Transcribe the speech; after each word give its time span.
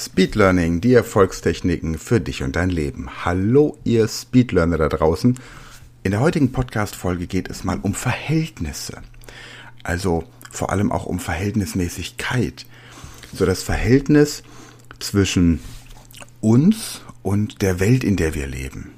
Speed 0.00 0.36
Learning, 0.36 0.80
die 0.80 0.94
Erfolgstechniken 0.94 1.98
für 1.98 2.20
dich 2.20 2.44
und 2.44 2.54
dein 2.54 2.70
Leben. 2.70 3.08
Hallo, 3.24 3.76
ihr 3.82 4.06
Speedlearner 4.06 4.78
da 4.78 4.88
draußen. 4.88 5.36
In 6.04 6.12
der 6.12 6.20
heutigen 6.20 6.52
Podcast-Folge 6.52 7.26
geht 7.26 7.50
es 7.50 7.64
mal 7.64 7.80
um 7.82 7.94
Verhältnisse. 7.94 9.02
Also 9.82 10.22
vor 10.52 10.70
allem 10.70 10.92
auch 10.92 11.04
um 11.06 11.18
Verhältnismäßigkeit. 11.18 12.64
So 13.32 13.44
das 13.44 13.64
Verhältnis 13.64 14.44
zwischen 15.00 15.58
uns 16.40 17.00
und 17.24 17.60
der 17.60 17.80
Welt, 17.80 18.04
in 18.04 18.14
der 18.14 18.34
wir 18.34 18.46
leben. 18.46 18.92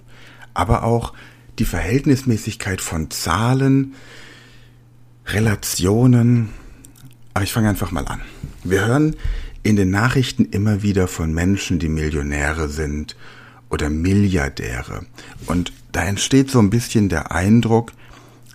Aber 0.52 0.84
auch 0.84 1.14
die 1.58 1.64
Verhältnismäßigkeit 1.64 2.82
von 2.82 3.10
Zahlen, 3.10 3.94
Relationen. 5.24 6.50
Aber 7.32 7.44
ich 7.44 7.54
fange 7.54 7.70
einfach 7.70 7.90
mal 7.90 8.06
an. 8.06 8.20
Wir 8.64 8.84
hören 8.84 9.16
in 9.62 9.77
den 9.77 9.90
Nachrichten 9.90 10.45
immer 10.45 10.82
wieder 10.82 11.06
von 11.08 11.32
Menschen, 11.32 11.79
die 11.79 11.88
Millionäre 11.88 12.69
sind 12.69 13.16
oder 13.69 13.91
Milliardäre. 13.91 15.06
Und 15.46 15.73
da 15.92 16.05
entsteht 16.05 16.50
so 16.50 16.59
ein 16.59 16.70
bisschen 16.70 17.09
der 17.09 17.33
Eindruck, 17.33 17.92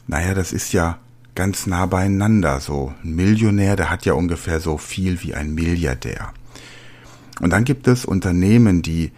naja, 0.08 0.34
das 0.34 0.54
ist 0.54 0.74
ja 0.74 1.00
ganz 1.36 1.68
nah 1.68 1.86
beieinander. 1.86 2.60
So 2.60 2.94
ein 3.04 3.16
Millionär, 3.16 3.76
der 3.76 3.90
hat 3.90 4.06
ja 4.06 4.14
ungefähr 4.14 4.60
so 4.60 4.78
viel 4.78 5.22
wie 5.24 5.34
ein 5.34 5.54
Milliardär. 5.54 6.34
Und 7.42 7.52
dann 7.52 7.66
gibt 7.66 7.88
es 7.88 8.06
Unternehmen, 8.06 8.82
die 8.82 9.12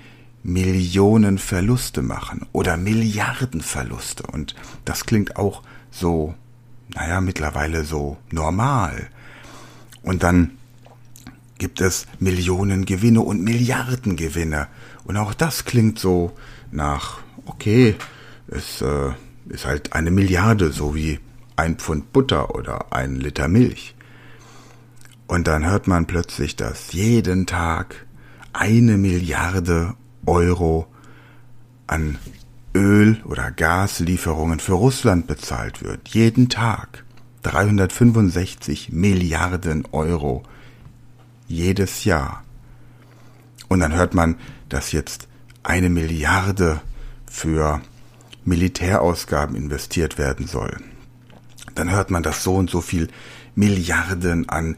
Millionen 0.44 1.38
Verluste 1.38 2.02
machen 2.02 2.46
oder 2.52 2.78
Milliarden 2.78 3.62
Verluste. 3.62 4.24
Und 4.24 4.56
das 4.86 5.06
klingt 5.06 5.36
auch 5.36 5.62
so, 5.92 6.34
naja, 6.96 7.22
mittlerweile 7.22 7.84
so 7.84 8.18
normal. 8.32 9.10
Und 10.04 10.24
dann 10.24 10.57
gibt 11.58 11.82
es 11.82 12.08
Millionen 12.20 12.86
Gewinne 12.86 13.22
und 13.22 13.44
Milliarden 13.44 14.16
Gewinne. 14.16 14.68
Und 15.04 15.18
auch 15.18 15.34
das 15.34 15.66
klingt 15.66 16.00
so 16.00 16.34
nach, 16.72 17.20
okay, 17.46 17.96
es 18.48 18.82
äh, 18.82 19.12
ist 19.50 19.66
halt 19.66 19.94
eine 19.94 20.12
Milliarde, 20.12 20.72
so 20.72 20.96
wie 20.96 21.20
ein 21.56 21.78
Pfund 21.78 22.14
Butter 22.14 22.56
oder 22.56 22.94
ein 22.94 23.16
Liter 23.16 23.48
Milch. 23.48 23.96
Und 25.28 25.48
dann 25.48 25.66
hört 25.66 25.88
man 25.88 26.06
plötzlich, 26.06 26.56
dass 26.56 26.94
jeden 26.94 27.46
Tag 27.46 28.06
eine 28.54 28.98
Milliarde 28.98 29.96
Euro 30.26 30.88
an 31.86 32.18
Öl- 32.74 33.22
oder 33.26 33.52
Gaslieferungen 33.52 34.60
für 34.60 34.74
Russland 34.74 35.28
bezahlt 35.28 35.84
wird. 35.84 36.10
Jeden 36.10 36.50
Tag. 36.50 37.04
365 37.44 38.92
Milliarden 38.92 39.86
Euro 39.92 40.44
jedes 41.48 42.04
Jahr. 42.04 42.44
Und 43.68 43.80
dann 43.80 43.94
hört 43.94 44.14
man, 44.14 44.36
dass 44.70 44.92
jetzt 44.92 45.28
eine 45.64 45.90
Milliarde 45.90 46.82
für 47.30 47.82
Militärausgaben 48.46 49.56
investiert 49.56 50.18
werden 50.18 50.48
soll. 50.48 50.78
Dann 51.76 51.92
hört 51.92 52.12
man, 52.12 52.24
dass 52.24 52.44
so 52.44 52.56
und 52.56 52.70
so 52.70 52.82
viel 52.82 53.10
Milliarden 53.56 54.48
an 54.50 54.78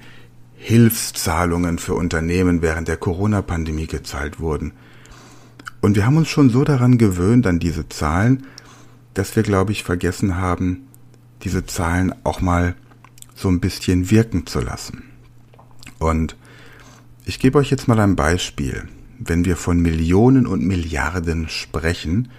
Hilfszahlungen 0.55 1.77
für 1.77 1.93
Unternehmen 1.93 2.61
während 2.61 2.87
der 2.87 2.97
Corona-Pandemie 2.97 3.87
gezahlt 3.87 4.39
wurden. 4.39 4.73
Und 5.81 5.95
wir 5.95 6.05
haben 6.05 6.17
uns 6.17 6.27
schon 6.27 6.49
so 6.49 6.63
daran 6.63 6.97
gewöhnt, 6.97 7.47
an 7.47 7.59
diese 7.59 7.87
Zahlen, 7.87 8.45
dass 9.13 9.35
wir, 9.35 9.43
glaube 9.43 9.71
ich, 9.71 9.83
vergessen 9.83 10.37
haben, 10.37 10.87
diese 11.43 11.65
Zahlen 11.65 12.13
auch 12.25 12.41
mal 12.41 12.75
so 13.35 13.47
ein 13.47 13.61
bisschen 13.61 14.11
wirken 14.11 14.45
zu 14.45 14.59
lassen. 14.59 15.03
Und 15.99 16.35
ich 17.29 17.37
gebe 17.37 17.59
euch 17.59 17.69
jetzt 17.69 17.87
mal 17.87 17.99
ein 17.99 18.15
Beispiel, 18.15 18.87
wenn 19.19 19.45
wir 19.45 19.55
von 19.55 19.79
Millionen 19.79 20.47
und 20.47 20.65
Milliarden 20.65 21.47
sprechen, 21.47 22.31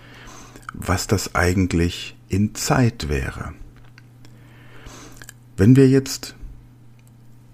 was 0.75 1.07
das 1.07 1.37
eigentlich 1.37 2.17
in 2.29 2.57
Zeit 2.57 3.09
wäre. 3.09 3.53
Wenn 5.57 5.77
wir 5.77 5.89
jetzt 5.89 6.35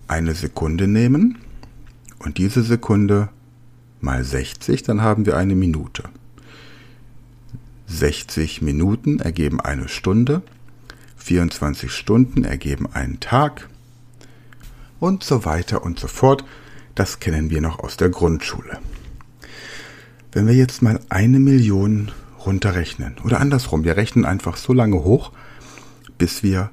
eine 0.08 0.34
Sekunde 0.34 0.86
nehmen 0.86 1.36
und 2.20 2.38
diese 2.38 2.62
Sekunde 2.62 3.28
mal 4.00 4.24
60, 4.24 4.82
dann 4.84 5.02
haben 5.02 5.26
wir 5.26 5.36
eine 5.36 5.56
Minute. 5.56 6.04
60 7.86 8.62
Minuten 8.62 9.18
ergeben 9.20 9.60
eine 9.60 9.90
Stunde, 9.90 10.40
24 11.18 11.92
Stunden 11.92 12.44
ergeben 12.44 12.86
einen 12.94 13.20
Tag 13.20 13.68
und 15.00 15.22
so 15.22 15.44
weiter 15.44 15.84
und 15.84 15.98
so 16.00 16.08
fort. 16.08 16.42
Das 16.96 17.20
kennen 17.20 17.50
wir 17.50 17.60
noch 17.60 17.78
aus 17.78 17.98
der 17.98 18.08
Grundschule. 18.08 18.78
Wenn 20.32 20.46
wir 20.46 20.54
jetzt 20.54 20.82
mal 20.82 20.98
eine 21.10 21.38
Million 21.38 22.10
runterrechnen, 22.44 23.16
oder 23.22 23.38
andersrum, 23.38 23.84
wir 23.84 23.96
rechnen 23.96 24.24
einfach 24.24 24.56
so 24.56 24.72
lange 24.72 25.04
hoch, 25.04 25.30
bis 26.16 26.42
wir 26.42 26.70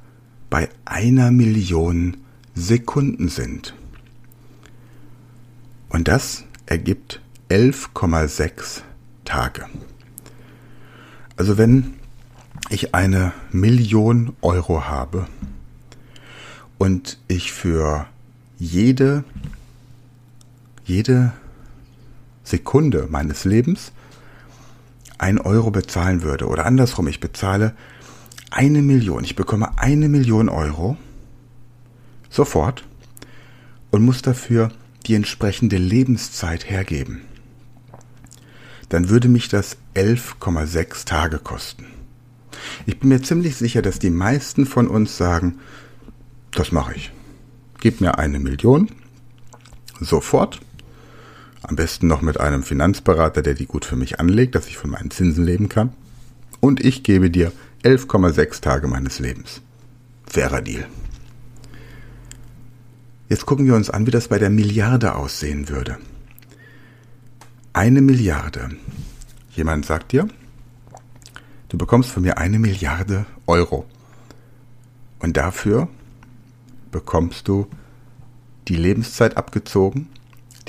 bei 0.49 0.69
einer 0.85 1.29
Million 1.29 2.17
Sekunden 2.55 3.27
sind. 3.27 3.75
Und 5.89 6.07
das 6.07 6.45
ergibt 6.67 7.19
11,6 7.49 8.81
Tage. 9.25 9.65
Also 11.35 11.57
wenn 11.57 11.95
ich 12.69 12.95
eine 12.95 13.33
Million 13.51 14.37
Euro 14.41 14.85
habe 14.85 15.27
und 16.77 17.19
ich 17.27 17.51
für 17.51 18.05
jede 18.57 19.25
jede 20.85 21.33
Sekunde 22.43 23.07
meines 23.09 23.45
Lebens 23.45 23.91
ein 25.17 25.39
Euro 25.39 25.71
bezahlen 25.71 26.21
würde. 26.21 26.47
Oder 26.47 26.65
andersrum, 26.65 27.07
ich 27.07 27.19
bezahle 27.19 27.73
eine 28.51 28.81
Million. 28.81 29.23
Ich 29.23 29.35
bekomme 29.35 29.77
eine 29.77 30.09
Million 30.09 30.49
Euro 30.49 30.97
sofort 32.29 32.85
und 33.91 34.03
muss 34.03 34.21
dafür 34.21 34.71
die 35.05 35.15
entsprechende 35.15 35.77
Lebenszeit 35.77 36.69
hergeben. 36.69 37.21
Dann 38.89 39.09
würde 39.09 39.27
mich 39.27 39.49
das 39.49 39.77
11,6 39.95 41.05
Tage 41.05 41.39
kosten. 41.39 41.85
Ich 42.85 42.99
bin 42.99 43.09
mir 43.09 43.21
ziemlich 43.21 43.55
sicher, 43.55 43.81
dass 43.81 43.99
die 43.99 44.09
meisten 44.09 44.65
von 44.65 44.87
uns 44.87 45.17
sagen, 45.17 45.59
das 46.51 46.71
mache 46.71 46.95
ich. 46.95 47.11
Gib 47.79 48.01
mir 48.01 48.17
eine 48.17 48.39
Million 48.39 48.89
sofort 49.99 50.59
am 51.63 51.75
besten 51.75 52.07
noch 52.07 52.21
mit 52.21 52.39
einem 52.39 52.63
Finanzberater, 52.63 53.41
der 53.41 53.53
die 53.53 53.65
gut 53.65 53.85
für 53.85 53.95
mich 53.95 54.19
anlegt, 54.19 54.55
dass 54.55 54.67
ich 54.67 54.77
von 54.77 54.91
meinen 54.91 55.11
Zinsen 55.11 55.45
leben 55.45 55.69
kann. 55.69 55.93
Und 56.59 56.83
ich 56.83 57.03
gebe 57.03 57.29
dir 57.29 57.51
11,6 57.83 58.61
Tage 58.61 58.87
meines 58.87 59.19
Lebens. 59.19 59.61
Fairer 60.25 60.61
Deal. 60.61 60.85
Jetzt 63.29 63.45
gucken 63.45 63.65
wir 63.65 63.75
uns 63.75 63.89
an, 63.89 64.05
wie 64.05 64.11
das 64.11 64.27
bei 64.27 64.37
der 64.37 64.49
Milliarde 64.49 65.15
aussehen 65.15 65.69
würde. 65.69 65.97
Eine 67.71 68.01
Milliarde. 68.01 68.69
Jemand 69.51 69.85
sagt 69.85 70.11
dir, 70.11 70.27
du 71.69 71.77
bekommst 71.77 72.11
von 72.11 72.23
mir 72.23 72.37
eine 72.37 72.59
Milliarde 72.59 73.25
Euro. 73.47 73.85
Und 75.19 75.37
dafür 75.37 75.87
bekommst 76.91 77.47
du 77.47 77.67
die 78.67 78.75
Lebenszeit 78.75 79.37
abgezogen, 79.37 80.09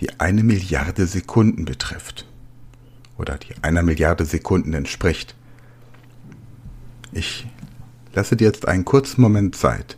die 0.01 0.21
eine 0.21 0.43
Milliarde 0.43 1.07
Sekunden 1.07 1.65
betrifft 1.65 2.27
oder 3.17 3.39
die 3.39 3.55
einer 3.63 3.83
Milliarde 3.83 4.25
Sekunden 4.25 4.73
entspricht. 4.75 5.35
Ich 7.13 7.47
lasse 8.13 8.37
dir 8.37 8.47
jetzt 8.47 8.67
einen 8.67 8.85
kurzen 8.85 9.21
Moment 9.21 9.57
Zeit, 9.57 9.97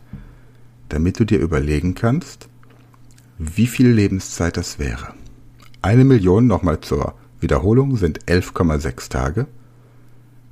damit 0.89 1.19
du 1.19 1.25
dir 1.25 1.39
überlegen 1.39 1.95
kannst, 1.95 2.47
wie 3.37 3.67
viel 3.67 3.89
Lebenszeit 3.89 4.57
das 4.57 4.79
wäre. 4.79 5.13
Eine 5.81 6.05
Million, 6.05 6.47
nochmal 6.47 6.81
zur 6.81 7.15
Wiederholung, 7.39 7.97
sind 7.97 8.25
11,6 8.25 9.09
Tage. 9.09 9.47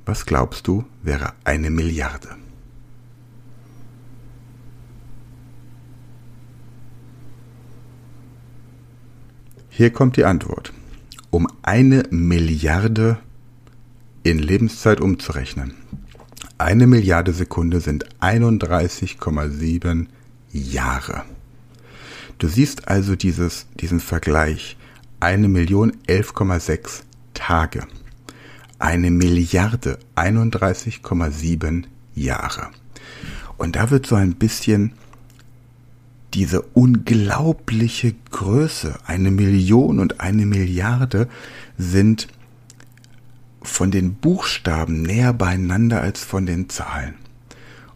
Was 0.04 0.24
glaubst 0.24 0.66
du, 0.66 0.84
wäre 1.02 1.32
eine 1.44 1.70
Milliarde? 1.70 2.28
Hier 9.76 9.90
kommt 9.90 10.16
die 10.16 10.24
Antwort. 10.24 10.72
Um 11.28 11.46
eine 11.60 12.04
Milliarde 12.08 13.18
in 14.22 14.38
Lebenszeit 14.38 15.02
umzurechnen. 15.02 15.74
Eine 16.56 16.86
Milliarde 16.86 17.34
Sekunde 17.34 17.80
sind 17.80 18.06
31,7 18.20 20.06
Jahre. 20.50 21.24
Du 22.38 22.48
siehst 22.48 22.88
also 22.88 23.16
dieses, 23.16 23.66
diesen 23.74 24.00
Vergleich. 24.00 24.78
Eine 25.20 25.46
Million 25.46 25.92
11,6 26.08 27.02
Tage. 27.34 27.86
Eine 28.78 29.10
Milliarde 29.10 29.98
31,7 30.14 31.84
Jahre. 32.14 32.70
Und 33.58 33.76
da 33.76 33.90
wird 33.90 34.06
so 34.06 34.14
ein 34.14 34.36
bisschen 34.36 34.94
diese 36.36 36.60
unglaubliche 36.60 38.14
Größe, 38.30 38.98
eine 39.06 39.30
Million 39.30 39.98
und 39.98 40.20
eine 40.20 40.44
Milliarde, 40.44 41.28
sind 41.78 42.28
von 43.62 43.90
den 43.90 44.14
Buchstaben 44.16 45.00
näher 45.00 45.32
beieinander 45.32 46.02
als 46.02 46.22
von 46.22 46.44
den 46.44 46.68
Zahlen. 46.68 47.14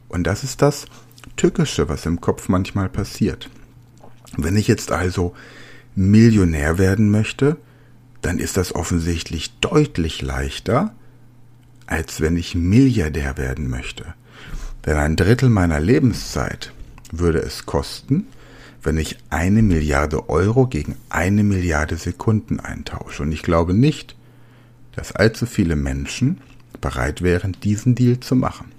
Und 0.09 0.27
das 0.27 0.43
ist 0.43 0.63
das 0.63 0.87
Tückische, 1.37 1.91
was 1.91 2.07
im 2.07 2.23
Kopf 2.23 2.49
manchmal 2.49 2.89
passiert. 2.89 3.51
Wenn 4.39 4.57
ich 4.57 4.69
jetzt 4.69 4.91
also 4.91 5.35
Millionär 5.95 6.79
werden 6.79 7.11
möchte, 7.11 7.59
dann 8.23 8.39
ist 8.39 8.57
das 8.57 8.75
offensichtlich 8.75 9.53
deutlich 9.61 10.23
leichter, 10.23 10.95
als 11.87 12.23
wenn 12.23 12.39
ich 12.39 12.55
Milliardär 12.55 13.37
werden 13.37 13.69
möchte. 13.69 14.15
Denn 14.87 14.97
ein 14.97 15.17
Drittel 15.17 15.51
meiner 15.51 15.79
Lebenszeit 15.79 16.73
würde 17.11 17.41
es 17.41 17.67
kosten, 17.67 18.27
wenn 18.83 18.97
ich 18.97 19.19
eine 19.29 19.62
Milliarde 19.62 20.29
Euro 20.29 20.67
gegen 20.67 20.97
eine 21.09 21.43
Milliarde 21.43 21.97
Sekunden 21.97 22.61
eintausche. 22.61 23.23
Und 23.23 23.33
ich 23.33 23.43
glaube 23.43 23.75
nicht, 23.75 24.17
dass 24.97 25.12
allzu 25.12 25.47
viele 25.47 25.77
Menschen 25.77 26.41
bereit 26.81 27.23
wären, 27.23 27.57
diesen 27.62 27.95
Deal 27.95 28.21
zu 28.21 28.35
machen. 28.35 28.73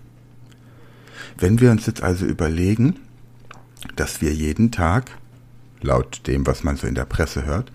Wenn 1.38 1.60
wir 1.60 1.72
uns 1.72 1.86
jetzt 1.86 2.04
also 2.04 2.26
überlegen, 2.26 2.96
dass 3.96 4.22
wir 4.22 4.34
jeden 4.34 4.72
Tag, 4.72 5.12
laut 5.82 6.22
dem, 6.28 6.46
was 6.46 6.64
man 6.64 6.78
so 6.78 6.88
in 6.88 6.96
der 6.96 7.06
Presse 7.06 7.46
hört, 7.46 7.72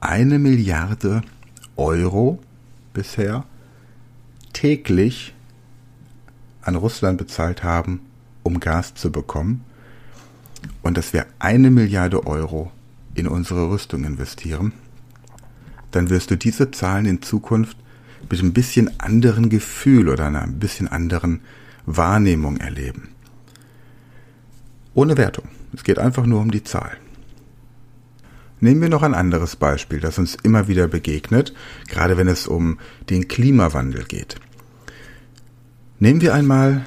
eine 0.00 0.38
Milliarde 0.38 1.22
Euro 1.76 2.38
bisher 2.92 3.44
täglich 4.52 5.34
an 6.62 6.76
Russland 6.76 7.18
bezahlt 7.18 7.62
haben, 7.62 8.00
um 8.42 8.60
Gas 8.60 8.94
zu 8.94 9.12
bekommen, 9.12 9.64
und 10.82 10.96
dass 10.96 11.12
wir 11.12 11.26
eine 11.38 11.70
Milliarde 11.70 12.26
Euro 12.26 12.70
in 13.14 13.26
unsere 13.26 13.70
Rüstung 13.70 14.04
investieren, 14.04 14.72
dann 15.90 16.10
wirst 16.10 16.30
du 16.30 16.36
diese 16.36 16.70
Zahlen 16.70 17.06
in 17.06 17.22
Zukunft 17.22 17.76
mit 18.28 18.42
ein 18.42 18.52
bisschen 18.52 19.00
anderen 19.00 19.48
Gefühl 19.48 20.08
oder 20.08 20.26
einer 20.26 20.42
ein 20.42 20.58
bisschen 20.58 20.88
anderen 20.88 21.40
Wahrnehmung 21.86 22.58
erleben. 22.58 23.08
Ohne 24.94 25.16
Wertung. 25.16 25.46
Es 25.74 25.84
geht 25.84 25.98
einfach 25.98 26.26
nur 26.26 26.40
um 26.40 26.50
die 26.50 26.64
Zahl. 26.64 26.96
Nehmen 28.60 28.82
wir 28.82 28.88
noch 28.88 29.02
ein 29.02 29.14
anderes 29.14 29.56
Beispiel, 29.56 30.00
das 30.00 30.18
uns 30.18 30.36
immer 30.42 30.68
wieder 30.68 30.86
begegnet, 30.86 31.54
gerade 31.88 32.18
wenn 32.18 32.28
es 32.28 32.46
um 32.46 32.78
den 33.08 33.26
Klimawandel 33.26 34.04
geht. 34.04 34.36
Nehmen 35.98 36.20
wir 36.20 36.34
einmal 36.34 36.84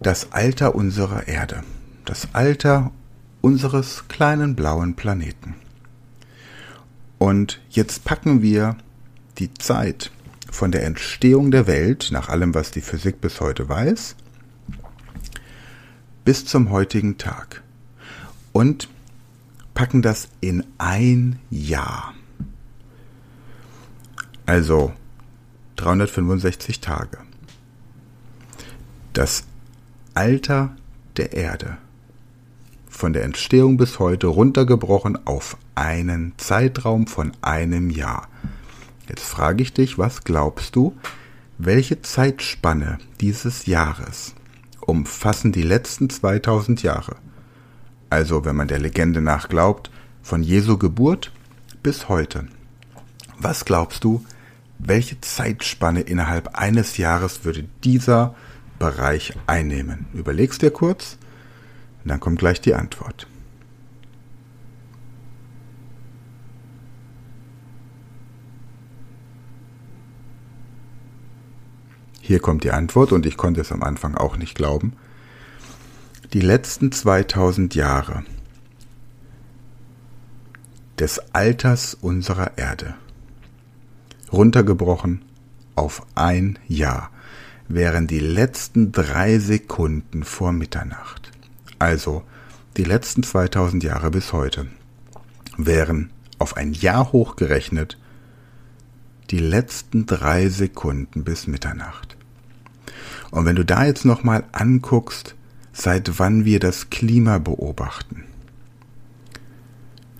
das 0.00 0.32
Alter 0.32 0.74
unserer 0.74 1.26
Erde, 1.26 1.62
das 2.04 2.28
Alter 2.34 2.92
unseres 3.40 4.08
kleinen 4.08 4.54
blauen 4.56 4.94
Planeten. 4.96 5.54
Und 7.18 7.60
jetzt 7.70 8.04
packen 8.04 8.42
wir 8.42 8.76
die 9.38 9.52
Zeit 9.54 10.10
von 10.50 10.72
der 10.72 10.84
Entstehung 10.84 11.50
der 11.50 11.66
Welt, 11.66 12.08
nach 12.10 12.28
allem, 12.28 12.54
was 12.54 12.70
die 12.70 12.80
Physik 12.80 13.20
bis 13.20 13.40
heute 13.40 13.68
weiß, 13.68 14.16
bis 16.24 16.44
zum 16.44 16.70
heutigen 16.70 17.18
Tag. 17.18 17.62
Und 18.52 18.88
packen 19.74 20.02
das 20.02 20.28
in 20.40 20.64
ein 20.78 21.38
Jahr. 21.50 22.14
Also 24.46 24.92
365 25.76 26.80
Tage. 26.80 27.18
Das 29.12 29.44
Alter 30.14 30.74
der 31.16 31.32
Erde 31.34 31.78
von 32.90 33.12
der 33.12 33.24
Entstehung 33.24 33.76
bis 33.76 33.98
heute 33.98 34.26
runtergebrochen 34.26 35.26
auf 35.26 35.56
einen 35.74 36.32
Zeitraum 36.36 37.06
von 37.06 37.32
einem 37.40 37.90
Jahr. 37.90 38.28
Jetzt 39.08 39.24
frage 39.24 39.62
ich 39.62 39.72
dich, 39.72 39.98
was 39.98 40.24
glaubst 40.24 40.76
du, 40.76 40.94
welche 41.58 42.02
Zeitspanne 42.02 42.98
dieses 43.20 43.66
Jahres 43.66 44.34
umfassen 44.80 45.52
die 45.52 45.62
letzten 45.62 46.10
2000 46.10 46.82
Jahre? 46.82 47.16
Also, 48.10 48.44
wenn 48.44 48.56
man 48.56 48.68
der 48.68 48.78
Legende 48.78 49.20
nach 49.20 49.48
glaubt, 49.48 49.90
von 50.22 50.42
Jesu 50.42 50.78
Geburt 50.78 51.32
bis 51.82 52.08
heute. 52.08 52.46
Was 53.38 53.64
glaubst 53.64 54.04
du, 54.04 54.24
welche 54.78 55.20
Zeitspanne 55.20 56.00
innerhalb 56.00 56.56
eines 56.58 56.96
Jahres 56.96 57.44
würde 57.44 57.64
dieser 57.84 58.34
Bereich 58.78 59.32
einnehmen? 59.46 60.06
Überlegst 60.12 60.62
dir 60.62 60.70
kurz 60.70 61.18
und 62.08 62.12
dann 62.12 62.20
kommt 62.20 62.38
gleich 62.38 62.62
die 62.62 62.74
Antwort. 62.74 63.26
Hier 72.22 72.40
kommt 72.40 72.64
die 72.64 72.72
Antwort 72.72 73.12
und 73.12 73.26
ich 73.26 73.36
konnte 73.36 73.60
es 73.60 73.72
am 73.72 73.82
Anfang 73.82 74.14
auch 74.14 74.38
nicht 74.38 74.54
glauben. 74.54 74.94
Die 76.32 76.40
letzten 76.40 76.92
2000 76.92 77.74
Jahre 77.74 78.24
des 80.98 81.34
Alters 81.34 81.92
unserer 81.92 82.56
Erde, 82.56 82.94
runtergebrochen 84.32 85.26
auf 85.74 86.06
ein 86.14 86.58
Jahr, 86.68 87.10
wären 87.68 88.06
die 88.06 88.20
letzten 88.20 88.92
drei 88.92 89.38
Sekunden 89.38 90.24
vor 90.24 90.52
Mitternacht 90.52 91.32
also 91.78 92.22
die 92.76 92.84
letzten 92.84 93.22
2000 93.22 93.82
Jahre 93.82 94.10
bis 94.10 94.32
heute, 94.32 94.66
wären 95.56 96.10
auf 96.38 96.56
ein 96.56 96.72
Jahr 96.72 97.12
hochgerechnet 97.12 97.98
die 99.30 99.38
letzten 99.38 100.06
drei 100.06 100.48
Sekunden 100.48 101.24
bis 101.24 101.46
Mitternacht. 101.46 102.16
Und 103.30 103.44
wenn 103.44 103.56
du 103.56 103.64
da 103.64 103.84
jetzt 103.84 104.04
nochmal 104.04 104.44
anguckst, 104.52 105.34
seit 105.72 106.18
wann 106.18 106.44
wir 106.44 106.60
das 106.60 106.88
Klima 106.88 107.38
beobachten, 107.38 108.24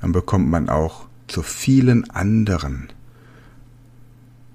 dann 0.01 0.13
bekommt 0.13 0.49
man 0.49 0.69
auch 0.69 1.07
zu 1.27 1.43
vielen 1.43 2.11
anderen 2.11 2.89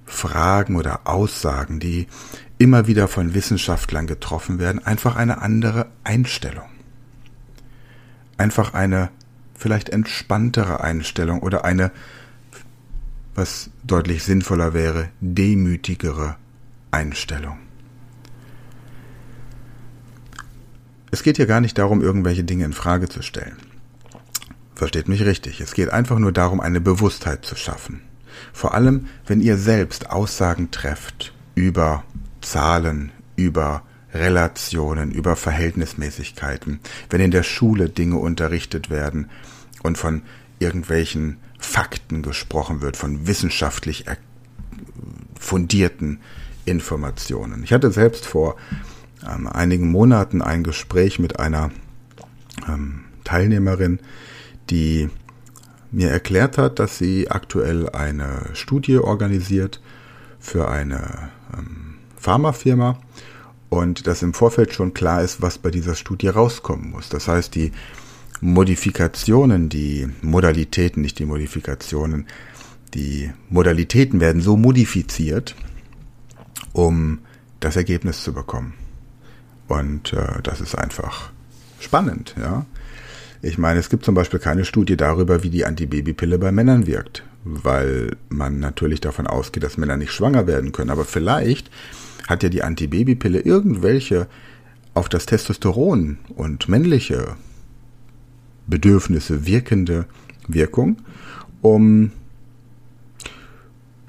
Fragen 0.06 0.76
oder 0.76 1.08
Aussagen, 1.08 1.80
die 1.80 2.08
immer 2.60 2.86
wieder 2.86 3.08
von 3.08 3.34
Wissenschaftlern 3.34 4.08
getroffen 4.08 4.60
werden, 4.60 4.86
einfach 4.86 5.16
eine 5.16 5.42
andere 5.42 5.88
Einstellung 6.04 6.73
einfach 8.38 8.74
eine 8.74 9.10
vielleicht 9.56 9.90
entspanntere 9.90 10.82
Einstellung 10.82 11.42
oder 11.42 11.66
eine, 11.66 11.92
was 13.36 13.70
deutlich 13.84 14.24
sinnvoller 14.24 14.74
wäre, 14.74 15.10
demütigere 15.22 16.36
Einstellung. 16.92 17.58
Es 21.12 21.24
geht 21.24 21.38
hier 21.38 21.46
gar 21.46 21.62
nicht 21.62 21.78
darum, 21.78 22.02
irgendwelche 22.02 22.44
Dinge 22.44 22.66
in 22.66 22.74
Frage 22.74 23.08
zu 23.08 23.22
stellen. 23.22 23.58
Versteht 24.74 25.08
mich 25.08 25.24
richtig. 25.24 25.62
Es 25.62 25.74
geht 25.74 25.92
einfach 25.92 26.18
nur 26.18 26.32
darum, 26.32 26.60
eine 26.60 26.82
Bewusstheit 26.82 27.46
zu 27.46 27.56
schaffen. 27.56 28.02
Vor 28.52 28.74
allem, 28.74 29.08
wenn 29.28 29.40
ihr 29.40 29.58
selbst 29.58 30.10
Aussagen 30.10 30.72
trefft 30.72 31.34
über 31.56 32.04
Zahlen, 32.42 33.12
über 33.36 33.84
Relationen, 34.13 35.12
über 35.12 35.36
Verhältnismäßigkeiten, 35.36 36.79
wenn 37.10 37.22
in 37.22 37.32
der 37.32 37.43
Schule 37.43 37.89
Dinge 37.89 38.17
unterrichtet 38.17 38.89
werden 38.89 39.29
und 39.82 39.98
von 39.98 40.22
irgendwelchen 40.60 41.38
Fakten 41.60 42.22
gesprochen 42.22 42.82
wird, 42.82 42.98
von 42.98 43.27
wissenschaftlich 43.27 44.05
fundierten 45.39 46.20
Informationen. 46.65 47.63
Ich 47.63 47.74
hatte 47.74 47.91
selbst 47.91 48.25
vor 48.25 48.55
ähm, 49.27 49.48
einigen 49.48 49.91
Monaten 49.91 50.41
ein 50.41 50.63
Gespräch 50.63 51.20
mit 51.20 51.39
einer 51.39 51.72
ähm, 52.67 53.05
Teilnehmerin, 53.24 54.00
die 54.70 55.10
mir 55.91 56.10
erklärt 56.10 56.58
hat, 56.58 56.79
dass 56.79 56.98
sie 56.98 57.29
aktuell 57.29 57.89
eine 57.89 58.50
Studie 58.53 58.98
organisiert 58.98 59.82
für 60.39 60.70
eine 60.70 61.29
ähm, 61.58 61.96
Pharmafirma 62.17 62.98
und 63.74 64.06
dass 64.06 64.22
im 64.22 64.36
Vorfeld 64.36 64.72
schon 64.72 64.94
klar 64.94 65.24
ist, 65.24 65.42
was 65.42 65.58
bei 65.58 65.72
dieser 65.72 65.96
Studie 65.96 66.27
rauskommen 66.27 66.92
muss. 66.92 67.10
Das 67.10 67.27
heißt, 67.27 67.56
die 67.56 67.72
Modifikationen, 68.39 69.68
die 69.68 70.08
Modalitäten, 70.22 71.01
nicht 71.01 71.18
die 71.18 71.25
Modifikationen, 71.25 72.27
die 72.94 73.32
Modalitäten 73.50 74.20
werden 74.20 74.44
so 74.44 74.58
modifiziert, 74.58 75.56
um 76.72 77.20
das 77.62 77.75
Ergebnis 77.75 78.24
zu 78.24 78.34
bekommen. 78.34 78.75
Und 79.68 80.13
äh, 80.13 80.44
das 80.44 80.62
ist 80.62 80.75
einfach 80.75 81.32
spannend, 81.80 82.36
ja. 82.39 82.68
Ich 83.42 83.58
meine, 83.58 83.80
es 83.80 83.89
gibt 83.89 84.06
zum 84.06 84.13
Beispiel 84.13 84.39
keine 84.39 84.65
Studie 84.65 84.98
darüber, 84.98 85.42
wie 85.42 85.50
die 85.50 85.65
Antibabypille 85.65 86.38
bei 86.38 86.51
Männern 86.51 86.86
wirkt, 86.86 87.24
weil 87.44 88.18
man 88.30 88.60
natürlich 88.60 89.01
davon 89.01 89.25
ausgeht, 89.25 89.63
dass 89.63 89.77
Männer 89.77 89.98
nicht 89.98 90.12
schwanger 90.12 90.46
werden 90.46 90.72
können. 90.72 90.92
Aber 90.92 91.06
vielleicht 91.06 91.72
hat 92.27 92.44
ja 92.44 92.50
die 92.50 92.63
Antibabypille 92.63 93.39
irgendwelche 93.39 94.27
auf 94.94 95.10
das 95.10 95.25
Testosteron 95.25 96.18
und 96.36 96.70
männliche 96.70 97.36
Bedürfnisse 98.68 99.46
wirkende 99.46 100.06
Wirkung, 100.48 100.98
um 101.62 102.12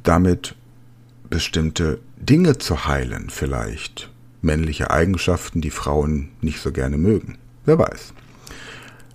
damit 0.02 0.54
bestimmte 1.30 2.00
Dinge 2.16 2.58
zu 2.58 2.86
heilen, 2.86 3.30
vielleicht 3.30 4.10
männliche 4.42 4.90
Eigenschaften, 4.90 5.60
die 5.60 5.70
Frauen 5.70 6.28
nicht 6.42 6.60
so 6.60 6.70
gerne 6.70 6.98
mögen. 6.98 7.38
Wer 7.64 7.78
weiß. 7.78 8.12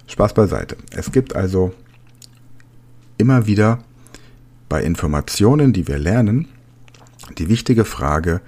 Spaß 0.08 0.34
beiseite. 0.34 0.76
Es 0.90 1.12
gibt 1.12 1.36
also 1.36 1.74
immer 3.18 3.46
wieder 3.46 3.84
bei 4.68 4.84
Informationen, 4.84 5.72
die 5.72 5.88
wir 5.88 6.00
lernen, 6.00 6.48
die 7.38 7.48
wichtige 7.48 7.86
Frage, 7.86 8.42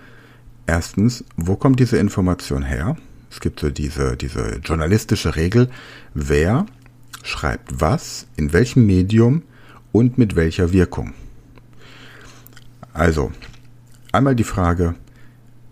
erstens, 0.71 1.25
wo 1.35 1.57
kommt 1.57 1.81
diese 1.81 1.97
Information 1.97 2.63
her? 2.63 2.95
Es 3.29 3.41
gibt 3.41 3.59
so 3.59 3.69
diese, 3.69 4.15
diese 4.15 4.61
journalistische 4.63 5.35
Regel, 5.35 5.69
wer 6.13 6.65
schreibt 7.23 7.81
was, 7.81 8.25
in 8.37 8.53
welchem 8.53 8.85
Medium 8.85 9.43
und 9.91 10.17
mit 10.17 10.37
welcher 10.37 10.71
Wirkung. 10.71 11.13
Also, 12.93 13.33
einmal 14.13 14.33
die 14.33 14.45
Frage, 14.45 14.95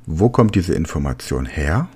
wo 0.06 0.28
kommt 0.28 0.56
diese 0.56 0.74
Information 0.74 1.46
her? 1.46 1.88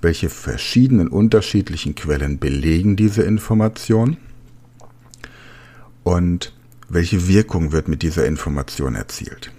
Welche 0.00 0.28
verschiedenen 0.28 1.06
unterschiedlichen 1.06 1.94
Quellen 1.94 2.40
belegen 2.40 2.96
diese 2.96 3.22
Information? 3.22 4.16
Und 6.02 6.52
welche 6.88 7.28
Wirkung 7.28 7.70
wird 7.70 7.86
mit 7.86 8.02
dieser 8.02 8.26
Information 8.26 8.96
erzielt? 8.96 9.52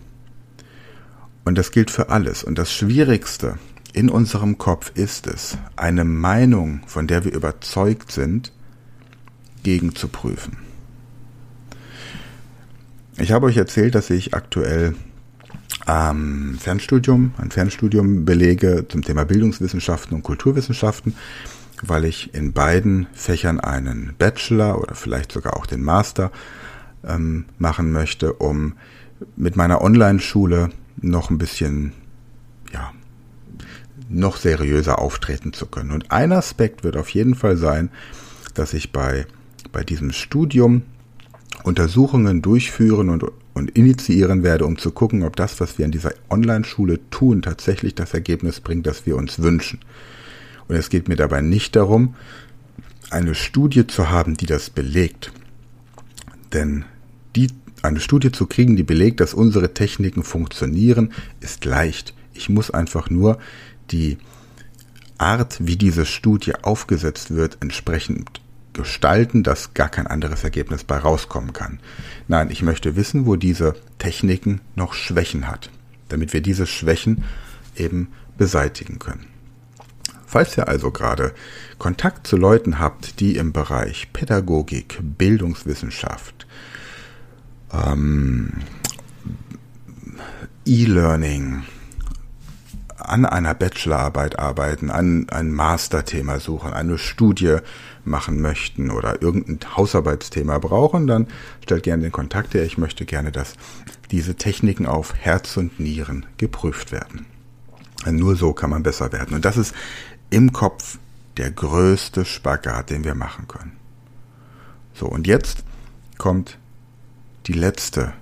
Und 1.45 1.57
das 1.57 1.71
gilt 1.71 1.91
für 1.91 2.09
alles. 2.09 2.43
Und 2.43 2.57
das 2.57 2.71
Schwierigste 2.71 3.57
in 3.93 4.09
unserem 4.09 4.57
Kopf 4.57 4.91
ist 4.95 5.27
es, 5.27 5.57
eine 5.75 6.03
Meinung, 6.03 6.81
von 6.87 7.07
der 7.07 7.25
wir 7.25 7.33
überzeugt 7.33 8.11
sind, 8.11 8.51
gegenzuprüfen. 9.61 10.57
Ich 13.17 13.31
habe 13.31 13.45
euch 13.45 13.57
erzählt, 13.57 13.93
dass 13.93 14.09
ich 14.09 14.33
aktuell 14.33 14.95
ähm, 15.87 16.57
Fernstudium, 16.59 17.33
ein 17.37 17.51
Fernstudium 17.51 18.25
belege 18.25 18.85
zum 18.87 19.03
Thema 19.03 19.25
Bildungswissenschaften 19.25 20.15
und 20.15 20.23
Kulturwissenschaften, 20.23 21.15
weil 21.83 22.05
ich 22.05 22.33
in 22.33 22.53
beiden 22.53 23.07
Fächern 23.13 23.59
einen 23.59 24.15
Bachelor 24.17 24.81
oder 24.81 24.95
vielleicht 24.95 25.31
sogar 25.31 25.55
auch 25.57 25.65
den 25.65 25.83
Master 25.83 26.31
ähm, 27.05 27.45
machen 27.59 27.91
möchte, 27.91 28.33
um 28.33 28.73
mit 29.35 29.55
meiner 29.55 29.81
Online-Schule 29.81 30.69
noch 31.03 31.29
ein 31.29 31.37
bisschen, 31.37 31.93
ja, 32.71 32.91
noch 34.09 34.37
seriöser 34.37 34.99
auftreten 34.99 35.53
zu 35.53 35.65
können. 35.65 35.91
Und 35.91 36.11
ein 36.11 36.31
Aspekt 36.31 36.83
wird 36.83 36.97
auf 36.97 37.09
jeden 37.09 37.35
Fall 37.35 37.57
sein, 37.57 37.89
dass 38.53 38.73
ich 38.73 38.91
bei, 38.91 39.25
bei 39.71 39.83
diesem 39.83 40.11
Studium 40.11 40.83
Untersuchungen 41.63 42.41
durchführen 42.41 43.09
und, 43.09 43.25
und 43.53 43.71
initiieren 43.71 44.43
werde, 44.43 44.65
um 44.65 44.77
zu 44.77 44.91
gucken, 44.91 45.23
ob 45.23 45.35
das, 45.35 45.59
was 45.59 45.77
wir 45.77 45.85
in 45.85 45.91
dieser 45.91 46.13
Online-Schule 46.29 46.99
tun, 47.09 47.41
tatsächlich 47.41 47.95
das 47.95 48.13
Ergebnis 48.13 48.59
bringt, 48.59 48.85
das 48.85 49.05
wir 49.05 49.15
uns 49.15 49.39
wünschen. 49.39 49.79
Und 50.67 50.75
es 50.75 50.89
geht 50.89 51.07
mir 51.07 51.15
dabei 51.15 51.41
nicht 51.41 51.75
darum, 51.75 52.15
eine 53.09 53.35
Studie 53.35 53.85
zu 53.87 54.09
haben, 54.09 54.35
die 54.35 54.45
das 54.45 54.69
belegt. 54.69 55.31
Denn 56.51 56.85
eine 57.83 57.99
Studie 57.99 58.31
zu 58.31 58.47
kriegen, 58.47 58.75
die 58.75 58.83
belegt, 58.83 59.19
dass 59.19 59.33
unsere 59.33 59.73
Techniken 59.73 60.23
funktionieren, 60.23 61.13
ist 61.41 61.65
leicht. 61.65 62.13
Ich 62.33 62.49
muss 62.49 62.71
einfach 62.71 63.09
nur 63.09 63.37
die 63.91 64.17
Art, 65.17 65.57
wie 65.59 65.77
diese 65.77 66.05
Studie 66.05 66.55
aufgesetzt 66.63 67.35
wird, 67.35 67.57
entsprechend 67.59 68.41
gestalten, 68.71 69.43
dass 69.43 69.73
gar 69.73 69.89
kein 69.89 70.07
anderes 70.07 70.43
Ergebnis 70.43 70.83
bei 70.83 70.97
rauskommen 70.97 71.53
kann. 71.53 71.79
Nein, 72.27 72.49
ich 72.49 72.63
möchte 72.63 72.95
wissen, 72.95 73.25
wo 73.25 73.35
diese 73.35 73.75
Techniken 73.99 74.61
noch 74.75 74.93
Schwächen 74.93 75.47
hat, 75.47 75.69
damit 76.09 76.33
wir 76.33 76.41
diese 76.41 76.65
Schwächen 76.65 77.23
eben 77.75 78.07
beseitigen 78.37 78.97
können. 78.97 79.27
Falls 80.25 80.57
ihr 80.57 80.67
also 80.67 80.89
gerade 80.89 81.33
Kontakt 81.77 82.25
zu 82.25 82.37
Leuten 82.37 82.79
habt, 82.79 83.19
die 83.19 83.35
im 83.35 83.53
Bereich 83.53 84.11
Pädagogik, 84.13 84.97
Bildungswissenschaft, 85.01 86.47
ähm, 87.73 88.53
E-Learning, 90.65 91.63
an 92.97 93.25
einer 93.25 93.53
Bachelorarbeit 93.53 94.39
arbeiten, 94.39 94.89
an 94.89 95.27
ein 95.29 95.51
Masterthema 95.51 96.39
suchen, 96.39 96.73
eine 96.73 96.97
Studie 96.97 97.57
machen 98.05 98.41
möchten 98.41 98.91
oder 98.91 99.21
irgendein 99.21 99.75
Hausarbeitsthema 99.75 100.57
brauchen, 100.59 101.07
dann 101.07 101.27
stellt 101.61 101.83
gerne 101.83 102.03
den 102.03 102.11
Kontakt 102.11 102.53
her. 102.53 102.63
Ich 102.63 102.77
möchte 102.77 103.05
gerne, 103.05 103.31
dass 103.31 103.55
diese 104.11 104.35
Techniken 104.35 104.85
auf 104.85 105.15
Herz 105.15 105.57
und 105.57 105.79
Nieren 105.79 106.25
geprüft 106.37 106.91
werden. 106.91 107.25
Nur 108.09 108.35
so 108.35 108.53
kann 108.53 108.69
man 108.69 108.83
besser 108.83 109.11
werden. 109.11 109.35
Und 109.35 109.45
das 109.45 109.57
ist 109.57 109.73
im 110.29 110.51
Kopf 110.51 110.97
der 111.37 111.51
größte 111.51 112.25
Spagat, 112.25 112.89
den 112.89 113.03
wir 113.03 113.15
machen 113.15 113.47
können. 113.47 113.73
So, 114.93 115.07
und 115.07 115.25
jetzt 115.25 115.63
kommt 116.17 116.57
die 117.47 117.53
letzte 117.53 118.13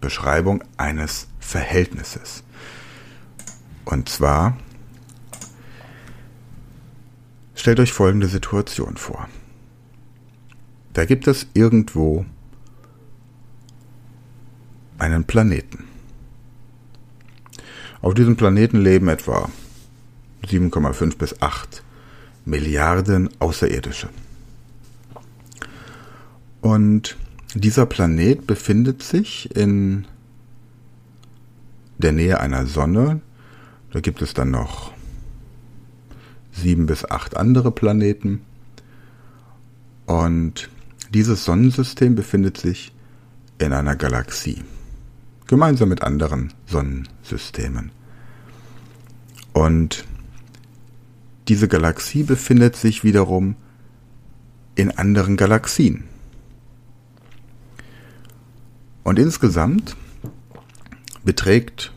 Beschreibung 0.00 0.62
eines 0.76 1.28
Verhältnisses. 1.40 2.44
Und 3.84 4.08
zwar 4.08 4.56
stellt 7.54 7.80
euch 7.80 7.92
folgende 7.92 8.28
Situation 8.28 8.96
vor. 8.96 9.28
Da 10.92 11.04
gibt 11.04 11.26
es 11.26 11.46
irgendwo 11.54 12.24
einen 14.98 15.24
Planeten. 15.24 15.84
Auf 18.00 18.14
diesem 18.14 18.36
Planeten 18.36 18.80
leben 18.80 19.08
etwa 19.08 19.50
7,5 20.46 21.18
bis 21.18 21.42
8 21.42 21.82
Milliarden 22.44 23.28
Außerirdische. 23.40 24.08
Und 26.60 27.16
dieser 27.54 27.86
Planet 27.86 28.46
befindet 28.46 29.02
sich 29.02 29.54
in 29.56 30.06
der 31.98 32.12
Nähe 32.12 32.40
einer 32.40 32.66
Sonne, 32.66 33.20
da 33.92 34.00
gibt 34.00 34.20
es 34.20 34.34
dann 34.34 34.50
noch 34.50 34.92
sieben 36.52 36.86
bis 36.86 37.04
acht 37.04 37.36
andere 37.36 37.70
Planeten. 37.70 38.42
Und 40.06 40.70
dieses 41.12 41.44
Sonnensystem 41.44 42.14
befindet 42.14 42.58
sich 42.58 42.92
in 43.58 43.72
einer 43.72 43.96
Galaxie, 43.96 44.62
gemeinsam 45.46 45.88
mit 45.88 46.02
anderen 46.02 46.52
Sonnensystemen. 46.66 47.90
Und 49.52 50.04
diese 51.48 51.68
Galaxie 51.68 52.22
befindet 52.22 52.76
sich 52.76 53.04
wiederum 53.04 53.56
in 54.74 54.90
anderen 54.90 55.36
Galaxien. 55.36 56.04
Und 59.06 59.20
insgesamt 59.20 59.94
beträgt 61.22 61.92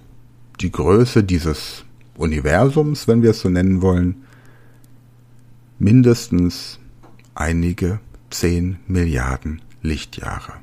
die 0.62 0.72
Größe 0.72 1.24
dieses 1.24 1.84
Universums, 2.16 3.08
wenn 3.08 3.24
wir 3.24 3.32
es 3.32 3.40
so 3.40 3.50
nennen 3.50 3.82
wollen, 3.82 4.26
mindestens 5.80 6.78
einige 7.34 8.00
10 8.30 8.78
Milliarden 8.86 9.60
Lichtjahre. 9.82 10.54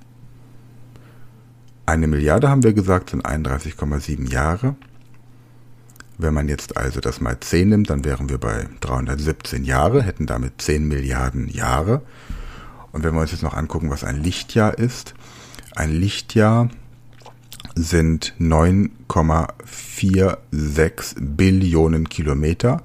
Eine 1.85 2.07
Milliarde 2.07 2.49
haben 2.49 2.63
wir 2.63 2.75
gesagt, 2.75 3.11
sind 3.11 3.27
31,7 3.27 4.31
Jahre. 4.31 4.77
Wenn 6.17 6.33
man 6.33 6.49
jetzt 6.49 6.77
also 6.77 7.01
das 7.01 7.21
mal 7.21 7.41
10 7.41 7.71
nimmt, 7.71 7.91
dann 7.91 8.05
wären 8.05 8.29
wir 8.29 8.39
bei 8.39 8.69
317 8.83 9.65
Jahre, 9.65 10.01
hätten 10.01 10.27
damit 10.27 10.63
10 10.63 10.87
Milliarden 10.87 11.49
Jahre. 11.49 12.03
Und 12.93 13.03
wenn 13.03 13.15
wir 13.15 13.23
uns 13.23 13.33
jetzt 13.33 13.43
noch 13.43 13.55
angucken, 13.55 13.91
was 13.91 14.05
ein 14.05 14.23
Lichtjahr 14.23 14.79
ist, 14.79 15.17
ein 15.77 15.93
Lichtjahr 15.93 16.69
sind 17.75 18.35
9,46 18.41 21.17
Billionen 21.21 22.09
Kilometer. 22.09 22.83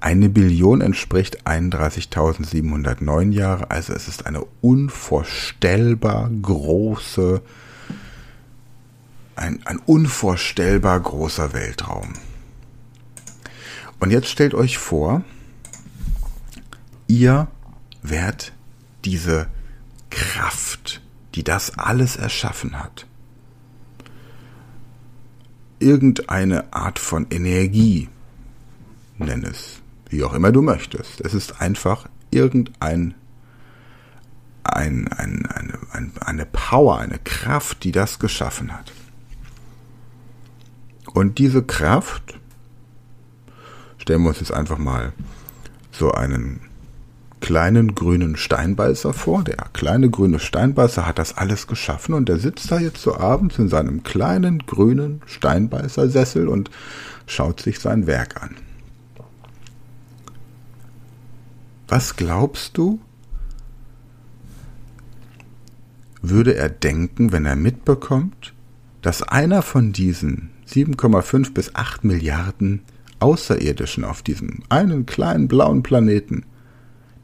Eine 0.00 0.28
Billion 0.28 0.82
entspricht 0.82 1.46
31.709 1.46 3.32
Jahre, 3.32 3.70
also 3.70 3.94
es 3.94 4.06
ist 4.06 4.26
eine 4.26 4.44
unvorstellbar 4.60 6.28
große, 6.42 7.40
ein, 9.36 9.60
ein 9.64 9.78
unvorstellbar 9.78 11.00
großer 11.00 11.54
Weltraum. 11.54 12.12
Und 13.98 14.10
jetzt 14.10 14.28
stellt 14.28 14.52
euch 14.52 14.76
vor, 14.76 15.24
ihr 17.06 17.48
werdet 18.02 18.52
diese 19.06 19.46
Kraft, 20.10 21.00
die 21.34 21.44
das 21.44 21.78
alles 21.78 22.16
erschaffen 22.16 22.78
hat, 22.78 23.06
irgendeine 25.78 26.72
Art 26.72 26.98
von 26.98 27.26
Energie, 27.30 28.08
nenn 29.18 29.44
es, 29.44 29.80
wie 30.08 30.24
auch 30.24 30.32
immer 30.32 30.52
du 30.52 30.62
möchtest. 30.62 31.20
Es 31.20 31.34
ist 31.34 31.60
einfach 31.60 32.08
irgendein 32.30 33.14
ein, 34.64 35.08
ein, 35.08 35.46
eine, 35.46 35.78
ein, 35.92 36.12
eine 36.20 36.46
Power, 36.46 36.98
eine 36.98 37.18
Kraft, 37.18 37.84
die 37.84 37.92
das 37.92 38.18
geschaffen 38.18 38.72
hat. 38.72 38.92
Und 41.12 41.38
diese 41.38 41.62
Kraft, 41.62 42.38
stellen 43.98 44.22
wir 44.22 44.30
uns 44.30 44.40
jetzt 44.40 44.52
einfach 44.52 44.78
mal 44.78 45.12
so 45.92 46.12
einen 46.12 46.60
kleinen 47.44 47.94
grünen 47.94 48.38
Steinbeißer 48.38 49.12
vor. 49.12 49.44
Der 49.44 49.66
kleine 49.74 50.08
grüne 50.08 50.38
Steinbeißer 50.38 51.06
hat 51.06 51.18
das 51.18 51.36
alles 51.36 51.66
geschaffen 51.66 52.14
und 52.14 52.26
der 52.26 52.38
sitzt 52.38 52.70
da 52.70 52.78
jetzt 52.78 53.02
so 53.02 53.18
abends 53.18 53.58
in 53.58 53.68
seinem 53.68 54.02
kleinen 54.02 54.60
grünen 54.60 55.20
Steinbeißersessel 55.26 56.48
und 56.48 56.70
schaut 57.26 57.60
sich 57.60 57.80
sein 57.80 58.06
Werk 58.06 58.42
an. 58.42 58.56
Was 61.86 62.16
glaubst 62.16 62.78
du, 62.78 62.98
würde 66.22 66.54
er 66.54 66.70
denken, 66.70 67.30
wenn 67.30 67.44
er 67.44 67.56
mitbekommt, 67.56 68.54
dass 69.02 69.22
einer 69.22 69.60
von 69.60 69.92
diesen 69.92 70.48
7,5 70.66 71.52
bis 71.52 71.74
8 71.74 72.04
Milliarden 72.04 72.80
Außerirdischen 73.20 74.02
auf 74.02 74.22
diesem 74.22 74.62
einen 74.70 75.04
kleinen 75.04 75.46
blauen 75.46 75.82
Planeten 75.82 76.46